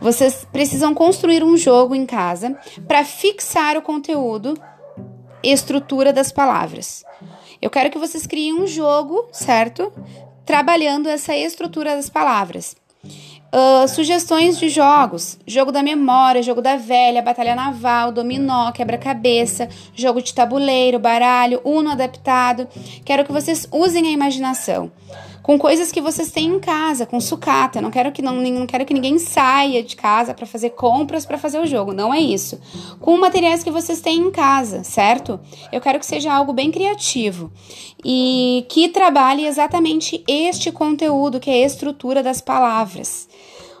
Vocês 0.00 0.46
precisam 0.50 0.94
construir 0.94 1.42
um 1.44 1.56
jogo 1.56 1.94
em 1.94 2.06
casa 2.06 2.58
para 2.86 3.04
fixar 3.04 3.76
o 3.76 3.82
conteúdo 3.82 4.54
e 5.42 5.52
estrutura 5.52 6.12
das 6.12 6.32
palavras. 6.32 7.04
Eu 7.60 7.70
quero 7.70 7.90
que 7.90 7.98
vocês 7.98 8.26
criem 8.26 8.54
um 8.54 8.66
jogo, 8.66 9.28
certo? 9.32 9.92
Trabalhando 10.46 11.08
essa 11.08 11.36
estrutura 11.36 11.94
das 11.94 12.08
palavras. 12.08 12.76
Uh, 13.52 13.88
sugestões 13.88 14.58
de 14.58 14.68
jogos: 14.68 15.38
jogo 15.46 15.72
da 15.72 15.82
memória, 15.82 16.42
jogo 16.42 16.62
da 16.62 16.76
velha, 16.76 17.20
batalha 17.20 17.54
naval, 17.54 18.12
dominó, 18.12 18.70
quebra-cabeça, 18.70 19.68
jogo 19.94 20.22
de 20.22 20.32
tabuleiro, 20.32 20.98
baralho, 20.98 21.60
uno 21.64 21.90
adaptado. 21.90 22.68
Quero 23.04 23.24
que 23.24 23.32
vocês 23.32 23.66
usem 23.72 24.06
a 24.06 24.10
imaginação 24.10 24.90
com 25.42 25.58
coisas 25.58 25.90
que 25.90 26.00
vocês 26.00 26.30
têm 26.30 26.48
em 26.48 26.60
casa, 26.60 27.06
com 27.06 27.20
sucata. 27.20 27.80
Não 27.80 27.90
quero 27.90 28.12
que 28.12 28.22
não, 28.22 28.36
não 28.36 28.66
quero 28.66 28.84
que 28.84 28.94
ninguém 28.94 29.18
saia 29.18 29.82
de 29.82 29.96
casa 29.96 30.34
para 30.34 30.46
fazer 30.46 30.70
compras 30.70 31.24
para 31.24 31.38
fazer 31.38 31.58
o 31.60 31.66
jogo. 31.66 31.92
Não 31.92 32.12
é 32.12 32.20
isso. 32.20 32.60
Com 33.00 33.16
materiais 33.18 33.64
que 33.64 33.70
vocês 33.70 34.00
têm 34.00 34.18
em 34.18 34.30
casa, 34.30 34.84
certo? 34.84 35.40
Eu 35.72 35.80
quero 35.80 35.98
que 35.98 36.06
seja 36.06 36.32
algo 36.32 36.52
bem 36.52 36.70
criativo 36.70 37.50
e 38.04 38.64
que 38.68 38.88
trabalhe 38.88 39.46
exatamente 39.46 40.22
este 40.28 40.70
conteúdo, 40.70 41.40
que 41.40 41.50
é 41.50 41.62
a 41.62 41.66
estrutura 41.66 42.22
das 42.22 42.40
palavras 42.40 43.28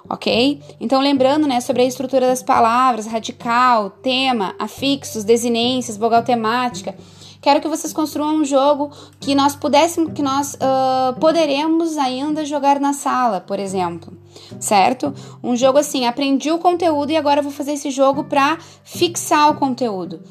ok? 0.08 0.60
Então, 0.80 1.00
lembrando, 1.00 1.46
né, 1.46 1.60
sobre 1.60 1.82
a 1.82 1.84
estrutura 1.84 2.26
das 2.26 2.42
palavras, 2.42 3.06
radical, 3.06 3.90
tema, 3.90 4.56
afixos, 4.58 5.22
desinências, 5.22 5.96
vogal 5.96 6.24
temática. 6.24 6.96
Quero 7.40 7.60
que 7.60 7.68
vocês 7.68 7.92
construam 7.92 8.36
um 8.36 8.44
jogo 8.44 8.90
que 9.18 9.34
nós 9.34 9.56
pudéssemos, 9.56 10.12
que 10.12 10.22
nós 10.22 10.54
uh, 10.54 11.18
poderemos 11.18 11.96
ainda 11.96 12.44
jogar 12.44 12.78
na 12.78 12.92
sala, 12.92 13.40
por 13.40 13.58
exemplo, 13.58 14.12
certo? 14.58 15.14
Um 15.42 15.56
jogo 15.56 15.78
assim, 15.78 16.06
aprendi 16.06 16.50
o 16.50 16.58
conteúdo 16.58 17.10
e 17.10 17.16
agora 17.16 17.40
vou 17.40 17.50
fazer 17.50 17.72
esse 17.72 17.90
jogo 17.90 18.24
para 18.24 18.58
fixar 18.84 19.50
o 19.50 19.54
conteúdo. 19.54 20.22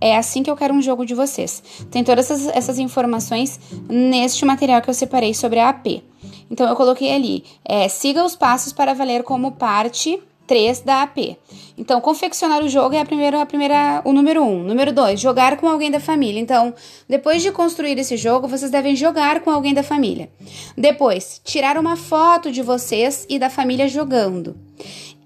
É 0.00 0.16
assim 0.16 0.42
que 0.42 0.50
eu 0.50 0.56
quero 0.56 0.74
um 0.74 0.82
jogo 0.82 1.06
de 1.06 1.14
vocês. 1.14 1.62
Tem 1.90 2.02
todas 2.02 2.30
essas, 2.30 2.48
essas 2.48 2.78
informações 2.78 3.60
neste 3.88 4.44
material 4.44 4.82
que 4.82 4.90
eu 4.90 4.94
separei 4.94 5.32
sobre 5.32 5.60
a 5.60 5.68
AP. 5.68 6.02
Então 6.50 6.68
eu 6.68 6.76
coloquei 6.76 7.14
ali, 7.14 7.44
é, 7.64 7.88
siga 7.88 8.24
os 8.24 8.36
passos 8.36 8.72
para 8.72 8.94
valer 8.94 9.22
como 9.22 9.52
parte 9.52 10.20
3 10.46 10.80
da 10.80 11.02
AP. 11.02 11.36
Então, 11.76 12.00
confeccionar 12.00 12.62
o 12.62 12.68
jogo 12.68 12.94
é 12.94 13.00
a 13.00 13.04
primeira, 13.04 13.40
a 13.40 13.46
primeira, 13.46 14.02
o 14.04 14.12
número 14.12 14.42
1. 14.42 14.46
Um. 14.46 14.62
Número 14.62 14.92
2, 14.92 15.20
jogar 15.20 15.56
com 15.56 15.68
alguém 15.68 15.90
da 15.90 16.00
família. 16.00 16.40
Então, 16.40 16.74
depois 17.08 17.42
de 17.42 17.50
construir 17.50 17.98
esse 17.98 18.16
jogo, 18.16 18.48
vocês 18.48 18.70
devem 18.70 18.94
jogar 18.94 19.40
com 19.40 19.50
alguém 19.50 19.74
da 19.74 19.82
família. 19.82 20.30
Depois, 20.76 21.40
tirar 21.44 21.78
uma 21.78 21.96
foto 21.96 22.50
de 22.50 22.62
vocês 22.62 23.26
e 23.28 23.38
da 23.38 23.48
família 23.48 23.88
jogando. 23.88 24.56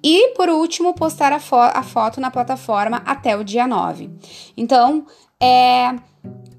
E, 0.03 0.35
por 0.35 0.49
último, 0.49 0.95
postar 0.95 1.33
a, 1.33 1.41
fo 1.41 1.57
a 1.57 1.83
foto 1.83 2.21
na 2.21 2.31
plataforma 2.31 3.03
até 3.05 3.37
o 3.37 3.43
dia 3.43 3.67
9. 3.67 4.11
Então, 4.57 5.07
é 5.41 5.95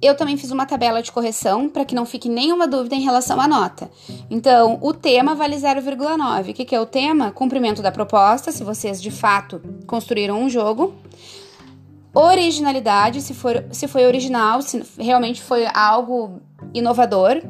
eu 0.01 0.15
também 0.15 0.37
fiz 0.37 0.51
uma 0.51 0.65
tabela 0.65 1.01
de 1.01 1.11
correção 1.11 1.67
para 1.67 1.83
que 1.83 1.95
não 1.95 2.05
fique 2.05 2.29
nenhuma 2.29 2.67
dúvida 2.67 2.95
em 2.95 3.01
relação 3.01 3.39
à 3.41 3.47
nota. 3.47 3.89
Então, 4.29 4.77
o 4.81 4.93
tema 4.93 5.33
vale 5.33 5.55
0,9. 5.55 6.51
O 6.51 6.53
que, 6.53 6.65
que 6.65 6.75
é 6.75 6.79
o 6.79 6.85
tema? 6.85 7.31
Cumprimento 7.31 7.81
da 7.81 7.91
proposta, 7.91 8.51
se 8.51 8.63
vocês 8.63 9.01
de 9.01 9.09
fato 9.09 9.61
construíram 9.87 10.41
um 10.41 10.49
jogo. 10.49 10.93
Originalidade, 12.13 13.21
se, 13.21 13.33
for, 13.33 13.65
se 13.71 13.87
foi 13.87 14.05
original, 14.05 14.61
se 14.61 14.83
realmente 14.97 15.41
foi 15.41 15.65
algo 15.73 16.41
inovador. 16.73 17.41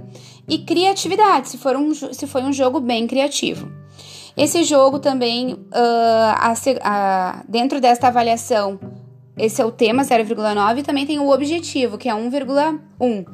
E 0.47 0.59
criatividade, 0.59 1.49
se, 1.49 1.57
for 1.57 1.75
um, 1.75 1.93
se 1.93 2.25
foi 2.25 2.43
um 2.43 2.53
jogo 2.53 2.79
bem 2.79 3.05
criativo. 3.07 3.69
Esse 4.37 4.63
jogo 4.63 4.99
também, 4.99 5.53
uh, 5.53 5.59
a, 5.73 6.53
a, 6.83 7.43
dentro 7.49 7.81
desta 7.81 8.07
avaliação, 8.07 8.79
esse 9.37 9.61
é 9.61 9.65
o 9.65 9.71
tema 9.71 10.03
0,9 10.03 10.79
e 10.79 10.83
também 10.83 11.05
tem 11.05 11.19
o 11.19 11.29
objetivo, 11.29 11.97
que 11.97 12.09
é 12.09 12.13
1,1, 12.13 13.25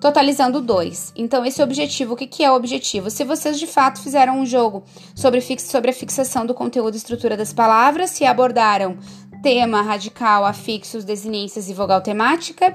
totalizando 0.00 0.60
2. 0.60 1.12
Então, 1.16 1.44
esse 1.44 1.62
objetivo, 1.62 2.14
o 2.14 2.16
que, 2.16 2.26
que 2.26 2.42
é 2.42 2.50
o 2.50 2.54
objetivo? 2.54 3.10
Se 3.10 3.24
vocês 3.24 3.58
de 3.58 3.66
fato 3.66 4.00
fizeram 4.00 4.40
um 4.40 4.46
jogo 4.46 4.84
sobre, 5.14 5.40
sobre 5.58 5.90
a 5.90 5.94
fixação 5.94 6.46
do 6.46 6.54
conteúdo 6.54 6.94
e 6.94 6.96
estrutura 6.96 7.36
das 7.36 7.52
palavras, 7.52 8.10
se 8.10 8.24
abordaram 8.24 8.96
tema, 9.42 9.82
radical, 9.82 10.46
afixos, 10.46 11.04
desinências 11.04 11.68
e 11.68 11.74
vogal 11.74 12.00
temática, 12.00 12.74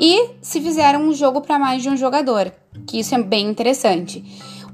e 0.00 0.30
se 0.42 0.60
fizeram 0.60 1.02
um 1.02 1.12
jogo 1.12 1.40
para 1.40 1.60
mais 1.60 1.80
de 1.80 1.88
um 1.88 1.96
jogador, 1.96 2.52
que 2.88 2.98
isso 2.98 3.14
é 3.14 3.22
bem 3.22 3.48
interessante. 3.48 4.24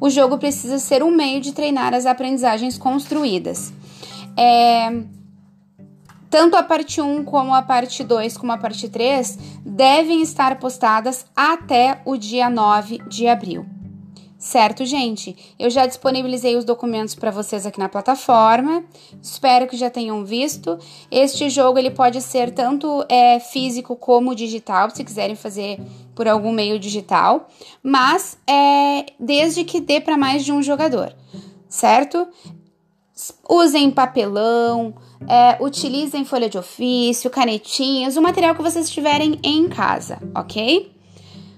O 0.01 0.09
jogo 0.09 0.39
precisa 0.39 0.79
ser 0.79 1.03
um 1.03 1.11
meio 1.11 1.43
de 1.43 1.53
treinar 1.53 1.93
as 1.93 2.07
aprendizagens 2.07 2.79
construídas. 2.79 3.73
É, 4.37 4.91
tanto 6.35 6.57
a 6.57 6.65
parte 6.65 7.01
1 7.01 7.23
como 7.23 7.55
a 7.55 7.63
parte 7.63 8.03
2 8.03 8.37
como 8.37 8.51
a 8.51 8.59
parte 8.59 8.89
3 8.89 9.39
devem 9.65 10.21
estar 10.21 10.59
postadas 10.59 11.25
até 11.37 12.03
o 12.05 12.17
dia 12.17 12.51
9 12.51 12.99
de 13.07 13.29
abril. 13.29 13.65
Certo, 14.37 14.85
gente? 14.85 15.55
Eu 15.57 15.71
já 15.71 15.87
disponibilizei 15.87 16.57
os 16.57 16.65
documentos 16.65 17.15
para 17.15 17.31
vocês 17.31 17.65
aqui 17.65 17.79
na 17.79 17.89
plataforma. 17.89 18.83
Espero 19.23 19.69
que 19.69 19.77
já 19.77 19.89
tenham 19.89 20.25
visto. 20.25 20.77
Este 21.09 21.49
jogo 21.49 21.79
ele 21.79 21.93
pode 21.93 22.21
ser 22.21 22.51
tanto 22.51 23.07
é, 23.09 23.39
físico 23.39 23.95
como 23.95 24.35
digital, 24.35 24.91
se 24.91 25.05
quiserem 25.05 25.37
fazer 25.37 25.81
por 26.17 26.27
algum 26.27 26.51
meio 26.51 26.81
digital, 26.81 27.49
mas 27.81 28.37
é, 28.45 29.07
desde 29.21 29.63
que 29.63 29.81
dê 29.81 30.01
para 30.01 30.17
mais 30.17 30.45
de 30.45 30.51
um 30.51 30.61
jogador, 30.61 31.15
certo? 31.69 32.27
Usem 33.49 33.91
papelão, 33.91 34.95
é, 35.29 35.63
utilizem 35.63 36.25
folha 36.25 36.49
de 36.49 36.59
ofício, 36.59 37.31
canetinhas, 37.31 38.17
o 38.17 38.23
material 38.23 38.55
que 38.55 38.63
vocês 38.63 38.91
tiverem 38.91 39.39
em 39.43 39.69
casa, 39.69 40.19
ok? 40.35 40.93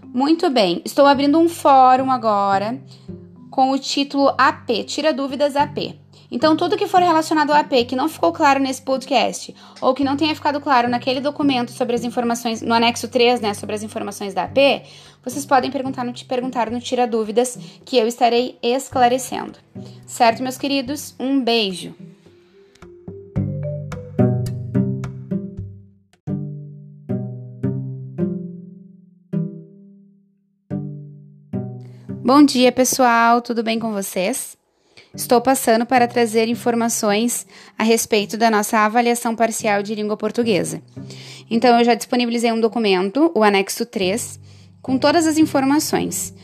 Muito 0.04 0.50
bem, 0.50 0.82
estou 0.84 1.06
abrindo 1.06 1.38
um 1.38 1.48
fórum 1.48 2.10
agora 2.10 2.80
com 3.50 3.70
o 3.70 3.78
título 3.78 4.34
AP, 4.36 4.84
Tira 4.86 5.14
Dúvidas 5.14 5.56
AP. 5.56 5.98
Então, 6.30 6.56
tudo 6.56 6.76
que 6.76 6.86
for 6.86 7.00
relacionado 7.00 7.50
ao 7.50 7.56
AP 7.56 7.86
que 7.88 7.96
não 7.96 8.08
ficou 8.08 8.32
claro 8.32 8.60
nesse 8.60 8.82
podcast, 8.82 9.54
ou 9.80 9.94
que 9.94 10.04
não 10.04 10.16
tenha 10.16 10.34
ficado 10.34 10.60
claro 10.60 10.88
naquele 10.88 11.20
documento 11.20 11.70
sobre 11.70 11.94
as 11.94 12.04
informações, 12.04 12.62
no 12.62 12.74
anexo 12.74 13.08
3, 13.08 13.40
né, 13.40 13.54
sobre 13.54 13.74
as 13.74 13.82
informações 13.82 14.34
da 14.34 14.44
AP, 14.44 14.84
vocês 15.24 15.44
podem 15.44 15.70
perguntar 15.70 16.04
no, 16.04 16.12
perguntar 16.24 16.70
no 16.70 16.80
Tira 16.80 17.06
Dúvidas, 17.06 17.58
que 17.84 17.96
eu 17.96 18.06
estarei 18.06 18.58
esclarecendo. 18.62 19.58
Certo, 20.06 20.42
meus 20.42 20.58
queridos? 20.58 21.14
Um 21.18 21.42
beijo! 21.42 21.94
Bom 32.26 32.42
dia, 32.44 32.72
pessoal, 32.72 33.40
tudo 33.40 33.62
bem 33.62 33.78
com 33.78 33.92
vocês? 33.92 34.56
Estou 35.16 35.40
passando 35.40 35.86
para 35.86 36.06
trazer 36.06 36.46
informações 36.46 37.46
a 37.78 37.82
respeito 37.82 38.36
da 38.36 38.50
nossa 38.50 38.80
avaliação 38.80 39.34
parcial 39.34 39.82
de 39.82 39.94
língua 39.94 40.14
portuguesa. 40.14 40.82
Então, 41.50 41.78
eu 41.78 41.84
já 41.84 41.94
disponibilizei 41.94 42.52
um 42.52 42.60
documento, 42.60 43.32
o 43.34 43.42
anexo 43.42 43.86
3, 43.86 44.38
com 44.82 44.98
todas 44.98 45.26
as 45.26 45.38
informações. 45.38 46.34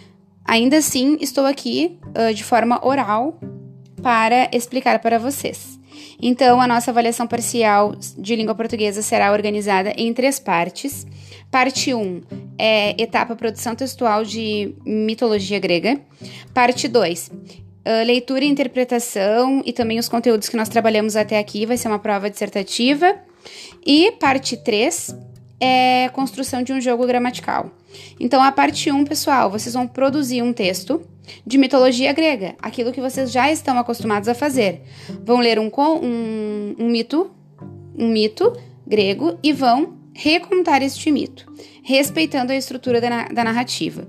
Ainda 0.42 0.78
assim, 0.78 1.18
estou 1.20 1.44
aqui 1.44 1.98
uh, 2.08 2.32
de 2.32 2.42
forma 2.42 2.84
oral 2.84 3.38
para 4.02 4.48
explicar 4.52 4.98
para 5.00 5.18
vocês. 5.18 5.78
Então, 6.20 6.58
a 6.58 6.66
nossa 6.66 6.90
avaliação 6.90 7.26
parcial 7.26 7.94
de 8.16 8.34
língua 8.34 8.54
portuguesa 8.54 9.02
será 9.02 9.32
organizada 9.32 9.92
em 9.98 10.14
três 10.14 10.38
partes. 10.38 11.06
Parte 11.50 11.92
1 11.92 12.22
é 12.58 13.02
etapa 13.02 13.36
produção 13.36 13.74
textual 13.74 14.24
de 14.24 14.74
mitologia 14.86 15.58
grega. 15.58 16.00
Parte 16.54 16.88
2, 16.88 17.30
Uh, 17.84 18.06
leitura 18.06 18.44
e 18.44 18.48
interpretação 18.48 19.60
e 19.64 19.72
também 19.72 19.98
os 19.98 20.08
conteúdos 20.08 20.48
que 20.48 20.56
nós 20.56 20.68
trabalhamos 20.68 21.16
até 21.16 21.38
aqui, 21.38 21.66
vai 21.66 21.76
ser 21.76 21.88
uma 21.88 21.98
prova 21.98 22.30
dissertativa. 22.30 23.16
E 23.84 24.12
parte 24.12 24.56
3 24.56 25.16
é 25.60 26.08
construção 26.10 26.62
de 26.62 26.72
um 26.72 26.80
jogo 26.80 27.06
gramatical. 27.06 27.70
Então, 28.18 28.42
a 28.42 28.50
parte 28.50 28.90
1, 28.90 29.04
pessoal, 29.04 29.50
vocês 29.50 29.74
vão 29.74 29.86
produzir 29.86 30.42
um 30.42 30.52
texto 30.52 31.02
de 31.46 31.58
mitologia 31.58 32.12
grega, 32.12 32.56
aquilo 32.60 32.92
que 32.92 33.00
vocês 33.00 33.30
já 33.30 33.50
estão 33.50 33.78
acostumados 33.78 34.28
a 34.28 34.34
fazer. 34.34 34.82
Vão 35.24 35.38
ler 35.38 35.58
um, 35.58 35.70
um, 35.76 36.74
um 36.78 36.88
mito, 36.88 37.30
um 37.96 38.08
mito 38.08 38.52
grego 38.86 39.38
e 39.42 39.52
vão 39.52 39.98
recontar 40.14 40.82
este 40.82 41.10
mito, 41.10 41.50
respeitando 41.82 42.52
a 42.52 42.56
estrutura 42.56 43.00
da, 43.00 43.28
da 43.28 43.44
narrativa. 43.44 44.06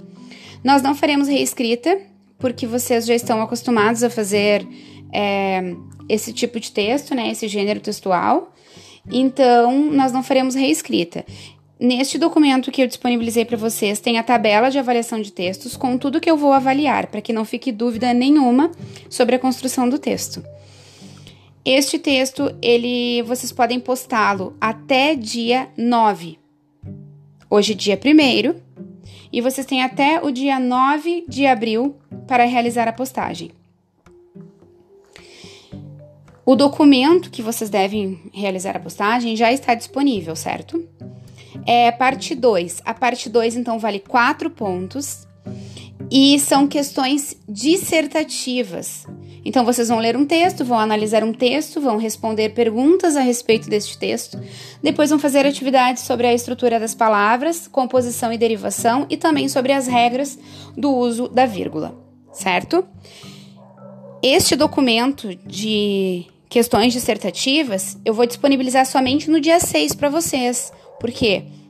Nós 0.63 0.81
não 0.81 0.95
faremos 0.95 1.27
reescrita, 1.27 1.99
porque 2.43 2.67
vocês 2.67 3.05
já 3.05 3.15
estão 3.15 3.41
acostumados 3.41 4.03
a 4.03 4.09
fazer 4.09 4.67
é, 5.13 5.77
esse 6.09 6.33
tipo 6.33 6.59
de 6.59 6.73
texto, 6.73 7.15
né, 7.15 7.31
esse 7.31 7.47
gênero 7.47 7.79
textual. 7.79 8.53
Então, 9.09 9.89
nós 9.89 10.11
não 10.11 10.21
faremos 10.21 10.53
reescrita. 10.53 11.25
Neste 11.79 12.17
documento 12.17 12.69
que 12.69 12.81
eu 12.81 12.87
disponibilizei 12.87 13.45
para 13.45 13.55
vocês, 13.55 14.01
tem 14.01 14.19
a 14.19 14.23
tabela 14.23 14.69
de 14.69 14.77
avaliação 14.77 15.21
de 15.21 15.31
textos 15.31 15.77
com 15.77 15.97
tudo 15.97 16.19
que 16.19 16.29
eu 16.29 16.35
vou 16.35 16.51
avaliar, 16.51 17.07
para 17.07 17.21
que 17.21 17.31
não 17.31 17.45
fique 17.45 17.71
dúvida 17.71 18.13
nenhuma 18.13 18.71
sobre 19.09 19.37
a 19.37 19.39
construção 19.39 19.87
do 19.87 19.97
texto. 19.97 20.43
Este 21.63 21.97
texto, 21.97 22.53
ele 22.61 23.21
vocês 23.21 23.53
podem 23.53 23.79
postá-lo 23.79 24.53
até 24.59 25.15
dia 25.15 25.69
9. 25.77 26.37
Hoje 27.49 27.73
dia 27.73 27.97
1 27.97 28.92
e 29.31 29.41
vocês 29.41 29.65
têm 29.65 29.81
até 29.81 30.21
o 30.21 30.31
dia 30.31 30.59
9 30.59 31.25
de 31.27 31.45
abril 31.45 31.95
para 32.27 32.45
realizar 32.45 32.87
a 32.87 32.93
postagem. 32.93 33.51
O 36.45 36.55
documento 36.55 37.31
que 37.31 37.41
vocês 37.41 37.69
devem 37.69 38.19
realizar 38.33 38.75
a 38.75 38.79
postagem 38.79 39.35
já 39.35 39.51
está 39.51 39.73
disponível, 39.73 40.35
certo? 40.35 40.85
É 41.65 41.89
parte 41.91 42.35
2. 42.35 42.81
A 42.83 42.93
parte 42.93 43.29
2, 43.29 43.55
então, 43.55 43.79
vale 43.79 43.99
4 43.99 44.49
pontos 44.49 45.25
e 46.11 46.37
são 46.39 46.67
questões 46.67 47.37
dissertativas. 47.47 49.05
Então, 49.45 49.65
vocês 49.65 49.89
vão 49.89 49.99
ler 49.99 50.15
um 50.15 50.25
texto, 50.25 50.63
vão 50.63 50.79
analisar 50.79 51.23
um 51.23 51.33
texto, 51.33 51.81
vão 51.81 51.97
responder 51.97 52.49
perguntas 52.49 53.15
a 53.15 53.21
respeito 53.21 53.69
deste 53.69 53.97
texto, 53.97 54.39
depois 54.81 55.09
vão 55.09 55.19
fazer 55.19 55.45
atividades 55.45 56.03
sobre 56.03 56.27
a 56.27 56.33
estrutura 56.33 56.79
das 56.79 56.95
palavras, 56.95 57.67
composição 57.67 58.31
e 58.31 58.37
derivação 58.37 59.05
e 59.09 59.17
também 59.17 59.49
sobre 59.49 59.73
as 59.73 59.87
regras 59.87 60.39
do 60.77 60.91
uso 60.91 61.27
da 61.27 61.45
vírgula, 61.45 61.95
certo? 62.31 62.85
Este 64.21 64.55
documento 64.55 65.35
de 65.45 66.25
questões 66.47 66.93
dissertativas 66.93 67.97
eu 68.05 68.13
vou 68.13 68.25
disponibilizar 68.25 68.85
somente 68.85 69.29
no 69.29 69.41
dia 69.41 69.59
6 69.59 69.95
para 69.95 70.09
vocês. 70.09 70.71
Por 70.99 71.11
quê? 71.11 71.43
porque 71.43 71.62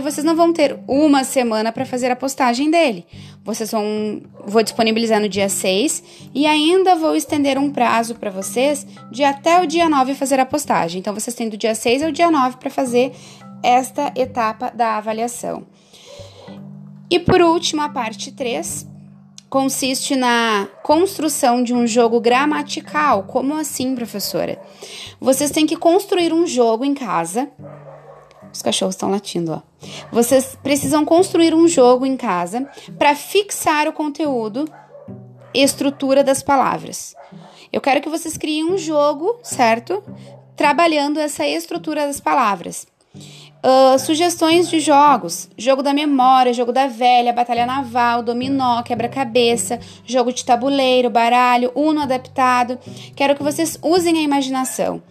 vocês 0.00 0.24
não 0.24 0.36
vão 0.36 0.52
ter 0.52 0.78
uma 0.86 1.24
semana 1.24 1.72
para 1.72 1.84
fazer 1.84 2.10
a 2.10 2.16
postagem 2.16 2.70
dele. 2.70 3.06
Vocês 3.44 3.70
vão 3.70 4.22
vou 4.46 4.62
disponibilizar 4.62 5.20
no 5.20 5.28
dia 5.28 5.48
6 5.48 6.30
e 6.34 6.46
ainda 6.46 6.94
vou 6.94 7.14
estender 7.14 7.58
um 7.58 7.70
prazo 7.70 8.14
para 8.14 8.30
vocês 8.30 8.86
de 9.10 9.24
até 9.24 9.60
o 9.60 9.66
dia 9.66 9.88
9 9.88 10.14
fazer 10.14 10.38
a 10.38 10.46
postagem. 10.46 11.00
Então 11.00 11.14
vocês 11.14 11.34
têm 11.34 11.48
do 11.48 11.56
dia 11.56 11.74
6 11.74 12.02
ao 12.02 12.12
dia 12.12 12.30
9 12.30 12.56
para 12.58 12.70
fazer 12.70 13.12
esta 13.62 14.12
etapa 14.14 14.70
da 14.70 14.98
avaliação. 14.98 15.66
E 17.10 17.18
por 17.18 17.40
último, 17.40 17.82
a 17.82 17.88
parte 17.88 18.32
3, 18.32 18.86
consiste 19.48 20.16
na 20.16 20.66
construção 20.82 21.62
de 21.62 21.72
um 21.72 21.86
jogo 21.86 22.20
gramatical. 22.20 23.22
Como 23.22 23.54
assim, 23.54 23.94
professora? 23.94 24.60
Vocês 25.20 25.50
têm 25.50 25.64
que 25.64 25.76
construir 25.76 26.32
um 26.32 26.46
jogo 26.46 26.84
em 26.84 26.92
casa. 26.92 27.48
Os 28.54 28.62
cachorros 28.62 28.94
estão 28.94 29.10
latindo, 29.10 29.52
ó. 29.52 29.88
Vocês 30.12 30.56
precisam 30.62 31.04
construir 31.04 31.52
um 31.52 31.66
jogo 31.66 32.06
em 32.06 32.16
casa 32.16 32.68
para 32.96 33.16
fixar 33.16 33.88
o 33.88 33.92
conteúdo 33.92 34.64
e 35.52 35.60
estrutura 35.60 36.22
das 36.22 36.40
palavras. 36.40 37.16
Eu 37.72 37.80
quero 37.80 38.00
que 38.00 38.08
vocês 38.08 38.36
criem 38.36 38.64
um 38.64 38.78
jogo, 38.78 39.40
certo? 39.42 40.04
Trabalhando 40.56 41.18
essa 41.18 41.44
estrutura 41.44 42.06
das 42.06 42.20
palavras. 42.20 42.86
Uh, 43.16 43.98
sugestões 43.98 44.68
de 44.68 44.78
jogos: 44.78 45.50
jogo 45.58 45.82
da 45.82 45.92
memória, 45.92 46.52
jogo 46.52 46.70
da 46.70 46.86
velha, 46.86 47.32
batalha 47.32 47.66
naval, 47.66 48.22
dominó, 48.22 48.82
quebra-cabeça, 48.82 49.80
jogo 50.06 50.32
de 50.32 50.44
tabuleiro, 50.44 51.10
baralho, 51.10 51.72
uno 51.74 52.02
adaptado. 52.02 52.78
Quero 53.16 53.34
que 53.34 53.42
vocês 53.42 53.76
usem 53.82 54.16
a 54.18 54.22
imaginação 54.22 55.02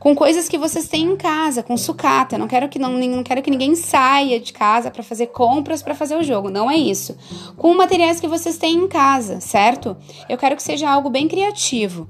com 0.00 0.16
coisas 0.16 0.48
que 0.48 0.56
vocês 0.56 0.88
têm 0.88 1.04
em 1.04 1.16
casa, 1.16 1.62
com 1.62 1.76
sucata. 1.76 2.38
Não 2.38 2.48
quero 2.48 2.70
que 2.70 2.78
não, 2.78 2.92
não 2.92 3.22
quero 3.22 3.42
que 3.42 3.50
ninguém 3.50 3.74
saia 3.76 4.40
de 4.40 4.50
casa 4.50 4.90
para 4.90 5.02
fazer 5.02 5.26
compras 5.26 5.82
para 5.82 5.94
fazer 5.94 6.16
o 6.16 6.22
jogo. 6.22 6.48
Não 6.48 6.70
é 6.70 6.76
isso. 6.76 7.14
Com 7.56 7.74
materiais 7.74 8.18
que 8.18 8.26
vocês 8.26 8.56
têm 8.56 8.76
em 8.76 8.88
casa, 8.88 9.40
certo? 9.40 9.94
Eu 10.26 10.38
quero 10.38 10.56
que 10.56 10.62
seja 10.62 10.90
algo 10.90 11.10
bem 11.10 11.28
criativo 11.28 12.08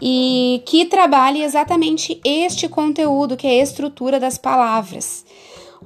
e 0.00 0.62
que 0.66 0.84
trabalhe 0.84 1.42
exatamente 1.42 2.20
este 2.22 2.68
conteúdo, 2.68 3.38
que 3.38 3.46
é 3.46 3.60
a 3.60 3.62
estrutura 3.62 4.20
das 4.20 4.36
palavras 4.36 5.24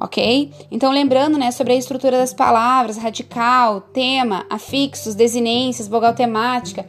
ok? 0.00 0.50
Então, 0.72 0.90
lembrando, 0.90 1.38
né, 1.38 1.52
sobre 1.52 1.72
a 1.72 1.76
estrutura 1.76 2.18
das 2.18 2.34
palavras, 2.34 2.96
radical, 2.96 3.80
tema, 3.80 4.44
afixos, 4.50 5.14
desinências, 5.14 5.86
vogal 5.86 6.12
temática, 6.12 6.84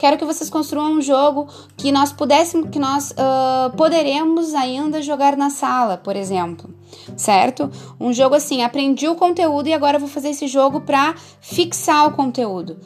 Quero 0.00 0.16
que 0.16 0.24
vocês 0.24 0.48
construam 0.48 0.94
um 0.94 1.02
jogo 1.02 1.46
que 1.76 1.92
nós 1.92 2.10
pudéssemos, 2.10 2.70
que 2.70 2.78
nós 2.78 3.10
uh, 3.10 3.76
poderemos 3.76 4.54
ainda 4.54 5.02
jogar 5.02 5.36
na 5.36 5.50
sala, 5.50 5.98
por 5.98 6.16
exemplo, 6.16 6.74
certo? 7.18 7.70
Um 8.00 8.10
jogo 8.10 8.34
assim, 8.34 8.62
aprendi 8.62 9.06
o 9.06 9.14
conteúdo 9.14 9.66
e 9.68 9.74
agora 9.74 9.98
vou 9.98 10.08
fazer 10.08 10.30
esse 10.30 10.48
jogo 10.48 10.80
para 10.80 11.14
fixar 11.42 12.06
o 12.06 12.12
conteúdo. 12.12 12.78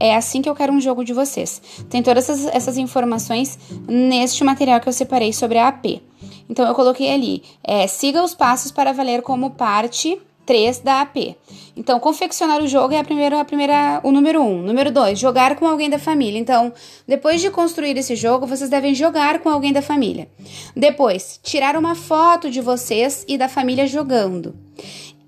É 0.00 0.16
assim 0.16 0.40
que 0.40 0.48
eu 0.48 0.54
quero 0.54 0.72
um 0.72 0.80
jogo 0.80 1.04
de 1.04 1.12
vocês. 1.12 1.60
Tem 1.90 2.02
todas 2.02 2.30
essas, 2.30 2.46
essas 2.46 2.78
informações 2.78 3.58
neste 3.86 4.42
material 4.42 4.80
que 4.80 4.88
eu 4.88 4.92
separei 4.94 5.34
sobre 5.34 5.58
a 5.58 5.68
AP. 5.68 6.00
Então 6.48 6.66
eu 6.66 6.74
coloquei 6.74 7.12
ali, 7.12 7.42
é, 7.62 7.86
siga 7.86 8.24
os 8.24 8.34
passos 8.34 8.72
para 8.72 8.90
valer 8.90 9.20
como 9.20 9.50
parte 9.50 10.18
3 10.46 10.78
da 10.78 11.02
AP. 11.02 11.36
Então, 11.76 11.98
confeccionar 11.98 12.62
o 12.62 12.68
jogo 12.68 12.94
é 12.94 12.98
a 12.98 13.04
primeira, 13.04 13.40
a 13.40 13.44
primeira, 13.44 14.00
o 14.04 14.12
número 14.12 14.40
1. 14.40 14.46
Um. 14.46 14.62
Número 14.62 14.92
2, 14.92 15.18
jogar 15.18 15.56
com 15.56 15.66
alguém 15.66 15.90
da 15.90 15.98
família. 15.98 16.38
Então, 16.38 16.72
depois 17.06 17.40
de 17.40 17.50
construir 17.50 17.96
esse 17.96 18.14
jogo, 18.14 18.46
vocês 18.46 18.70
devem 18.70 18.94
jogar 18.94 19.40
com 19.40 19.48
alguém 19.48 19.72
da 19.72 19.82
família. 19.82 20.28
Depois, 20.76 21.40
tirar 21.42 21.76
uma 21.76 21.94
foto 21.94 22.48
de 22.48 22.60
vocês 22.60 23.24
e 23.26 23.36
da 23.36 23.48
família 23.48 23.86
jogando. 23.86 24.56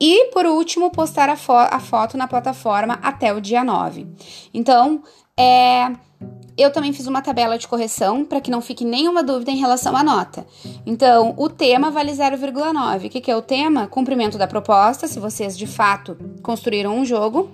E, 0.01 0.27
por 0.27 0.47
último, 0.47 0.91
postar 0.91 1.29
a, 1.29 1.37
fo 1.37 1.53
a 1.53 1.81
foto 1.81 2.17
na 2.17 2.29
plataforma 2.29 2.99
até 3.03 3.33
o 3.33 3.41
dia 3.41 3.65
9. 3.65 4.07
Então, 4.55 5.03
é 5.39 5.91
eu 6.57 6.71
também 6.73 6.92
fiz 6.92 7.07
uma 7.07 7.21
tabela 7.21 7.59
de 7.59 7.69
correção 7.69 8.25
para 8.25 8.40
que 8.40 8.51
não 8.51 8.62
fique 8.62 8.85
nenhuma 8.85 9.23
dúvida 9.23 9.51
em 9.51 9.59
relação 9.59 9.95
à 9.95 10.03
nota. 10.03 10.47
Então, 10.87 11.35
o 11.37 11.49
tema 11.49 11.90
vale 11.90 12.12
0,9. 12.12 13.07
O 13.07 13.11
que, 13.11 13.21
que 13.21 13.31
é 13.31 13.37
o 13.37 13.42
tema? 13.42 13.87
Cumprimento 13.87 14.38
da 14.38 14.47
proposta, 14.47 15.07
se 15.07 15.21
vocês 15.21 15.57
de 15.57 15.66
fato 15.66 16.16
construíram 16.42 16.97
um 16.97 17.05
jogo. 17.05 17.51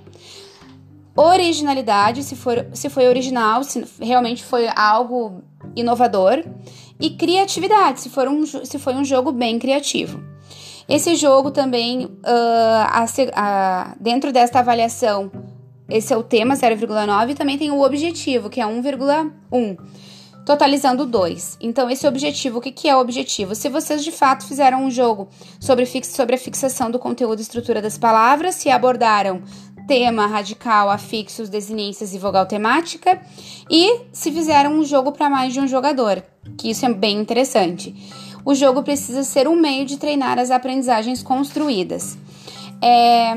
Originalidade, 1.16 2.22
se, 2.22 2.36
for, 2.36 2.66
se 2.72 2.88
foi 2.88 3.08
original, 3.08 3.64
se 3.64 3.84
realmente 4.00 4.44
foi 4.44 4.68
algo 4.68 5.42
inovador. 5.74 6.44
E 7.00 7.10
criatividade, 7.10 8.00
se, 8.00 8.08
for 8.08 8.28
um, 8.28 8.46
se 8.46 8.78
foi 8.78 8.94
um 8.94 9.04
jogo 9.04 9.32
bem 9.32 9.58
criativo. 9.58 10.22
Esse 10.88 11.16
jogo 11.16 11.50
também, 11.50 12.04
uh, 12.04 12.10
a, 12.24 13.04
a, 13.34 13.94
dentro 13.98 14.32
desta 14.32 14.60
avaliação, 14.60 15.30
esse 15.88 16.12
é 16.12 16.16
o 16.16 16.22
tema 16.22 16.54
0,9 16.54 17.30
e 17.30 17.34
também 17.34 17.58
tem 17.58 17.70
o 17.70 17.82
objetivo, 17.82 18.48
que 18.48 18.60
é 18.60 18.64
1,1 18.64 19.76
totalizando 20.44 21.06
2. 21.06 21.58
Então, 21.60 21.88
esse 21.88 22.06
objetivo, 22.06 22.58
o 22.58 22.60
que, 22.60 22.72
que 22.72 22.88
é 22.88 22.96
o 22.96 23.00
objetivo? 23.00 23.54
Se 23.54 23.68
vocês 23.68 24.02
de 24.02 24.10
fato 24.10 24.46
fizeram 24.46 24.84
um 24.84 24.90
jogo 24.90 25.28
sobre, 25.60 25.86
fix, 25.86 26.08
sobre 26.08 26.34
a 26.34 26.38
fixação 26.38 26.90
do 26.90 26.98
conteúdo 26.98 27.38
e 27.38 27.42
estrutura 27.42 27.80
das 27.80 27.96
palavras, 27.96 28.56
se 28.56 28.68
abordaram 28.68 29.42
tema, 29.86 30.26
radical, 30.26 30.90
afixos, 30.90 31.48
desinências 31.48 32.14
e 32.14 32.18
vogal 32.18 32.46
temática, 32.46 33.20
e 33.70 34.02
se 34.12 34.30
fizeram 34.30 34.72
um 34.74 34.84
jogo 34.84 35.12
para 35.12 35.28
mais 35.28 35.52
de 35.52 35.60
um 35.60 35.66
jogador, 35.66 36.22
que 36.56 36.70
isso 36.70 36.86
é 36.86 36.92
bem 36.92 37.18
interessante. 37.18 37.94
O 38.44 38.54
jogo 38.54 38.82
precisa 38.82 39.22
ser 39.22 39.46
um 39.46 39.56
meio 39.56 39.84
de 39.84 39.96
treinar 39.96 40.38
as 40.38 40.50
aprendizagens 40.50 41.22
construídas. 41.22 42.16
É, 42.80 43.36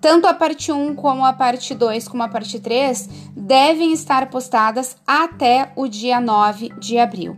tanto 0.00 0.26
a 0.26 0.34
parte 0.34 0.72
1 0.72 0.94
como 0.94 1.24
a 1.24 1.32
parte 1.32 1.74
2 1.74 2.08
como 2.08 2.22
a 2.22 2.28
parte 2.28 2.58
3 2.60 3.08
devem 3.36 3.92
estar 3.92 4.30
postadas 4.30 4.96
até 5.06 5.72
o 5.76 5.88
dia 5.88 6.20
9 6.20 6.70
de 6.78 6.98
abril. 6.98 7.36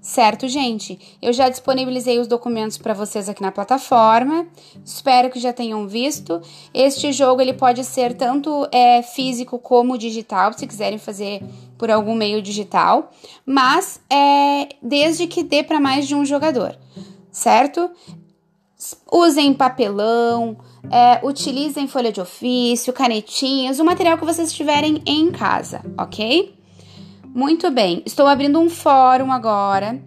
Certo, 0.00 0.48
gente? 0.48 0.98
Eu 1.20 1.30
já 1.30 1.50
disponibilizei 1.50 2.18
os 2.18 2.26
documentos 2.26 2.78
para 2.78 2.94
vocês 2.94 3.28
aqui 3.28 3.42
na 3.42 3.52
plataforma. 3.52 4.46
Espero 4.82 5.28
que 5.28 5.38
já 5.38 5.52
tenham 5.52 5.86
visto. 5.86 6.40
Este 6.72 7.12
jogo 7.12 7.42
ele 7.42 7.52
pode 7.52 7.84
ser 7.84 8.14
tanto 8.14 8.66
é, 8.72 9.02
físico 9.02 9.58
como 9.58 9.98
digital, 9.98 10.54
se 10.54 10.66
quiserem 10.66 10.98
fazer 10.98 11.42
por 11.76 11.90
algum 11.90 12.14
meio 12.14 12.40
digital, 12.40 13.10
mas 13.44 14.00
é, 14.10 14.68
desde 14.82 15.26
que 15.26 15.42
dê 15.42 15.62
para 15.62 15.78
mais 15.78 16.08
de 16.08 16.14
um 16.14 16.24
jogador, 16.24 16.78
certo? 17.30 17.90
Usem 19.12 19.52
papelão, 19.52 20.56
é, 20.90 21.20
utilizem 21.24 21.86
folha 21.86 22.10
de 22.10 22.20
ofício, 22.20 22.92
canetinhas, 22.92 23.78
o 23.78 23.84
material 23.84 24.16
que 24.16 24.24
vocês 24.24 24.52
tiverem 24.52 25.02
em 25.04 25.30
casa, 25.30 25.82
ok? 25.98 26.54
Muito 27.34 27.70
bem, 27.70 28.02
estou 28.06 28.26
abrindo 28.26 28.58
um 28.58 28.70
fórum 28.70 29.30
agora 29.30 30.02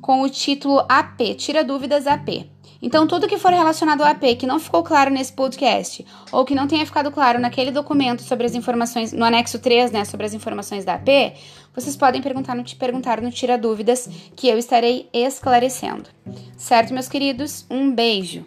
com 0.00 0.22
o 0.22 0.28
título 0.28 0.84
AP, 0.88 1.36
Tira 1.36 1.62
Dúvidas 1.62 2.06
AP. 2.06 2.49
Então, 2.82 3.06
tudo 3.06 3.28
que 3.28 3.38
for 3.38 3.52
relacionado 3.52 4.00
ao 4.00 4.08
AP 4.08 4.36
que 4.38 4.46
não 4.46 4.58
ficou 4.58 4.82
claro 4.82 5.10
nesse 5.10 5.32
podcast, 5.32 6.06
ou 6.32 6.44
que 6.44 6.54
não 6.54 6.66
tenha 6.66 6.86
ficado 6.86 7.10
claro 7.10 7.38
naquele 7.38 7.70
documento 7.70 8.22
sobre 8.22 8.46
as 8.46 8.54
informações, 8.54 9.12
no 9.12 9.24
anexo 9.24 9.58
3, 9.58 9.90
né, 9.90 10.04
sobre 10.04 10.26
as 10.26 10.34
informações 10.34 10.84
da 10.84 10.94
AP, 10.94 11.34
vocês 11.74 11.96
podem 11.96 12.22
perguntar 12.22 12.54
no, 12.54 12.64
perguntar 12.76 13.20
no 13.20 13.30
Tira 13.30 13.58
Dúvidas, 13.58 14.08
que 14.34 14.48
eu 14.48 14.58
estarei 14.58 15.08
esclarecendo. 15.12 16.08
Certo, 16.56 16.94
meus 16.94 17.08
queridos? 17.08 17.66
Um 17.70 17.94
beijo! 17.94 18.44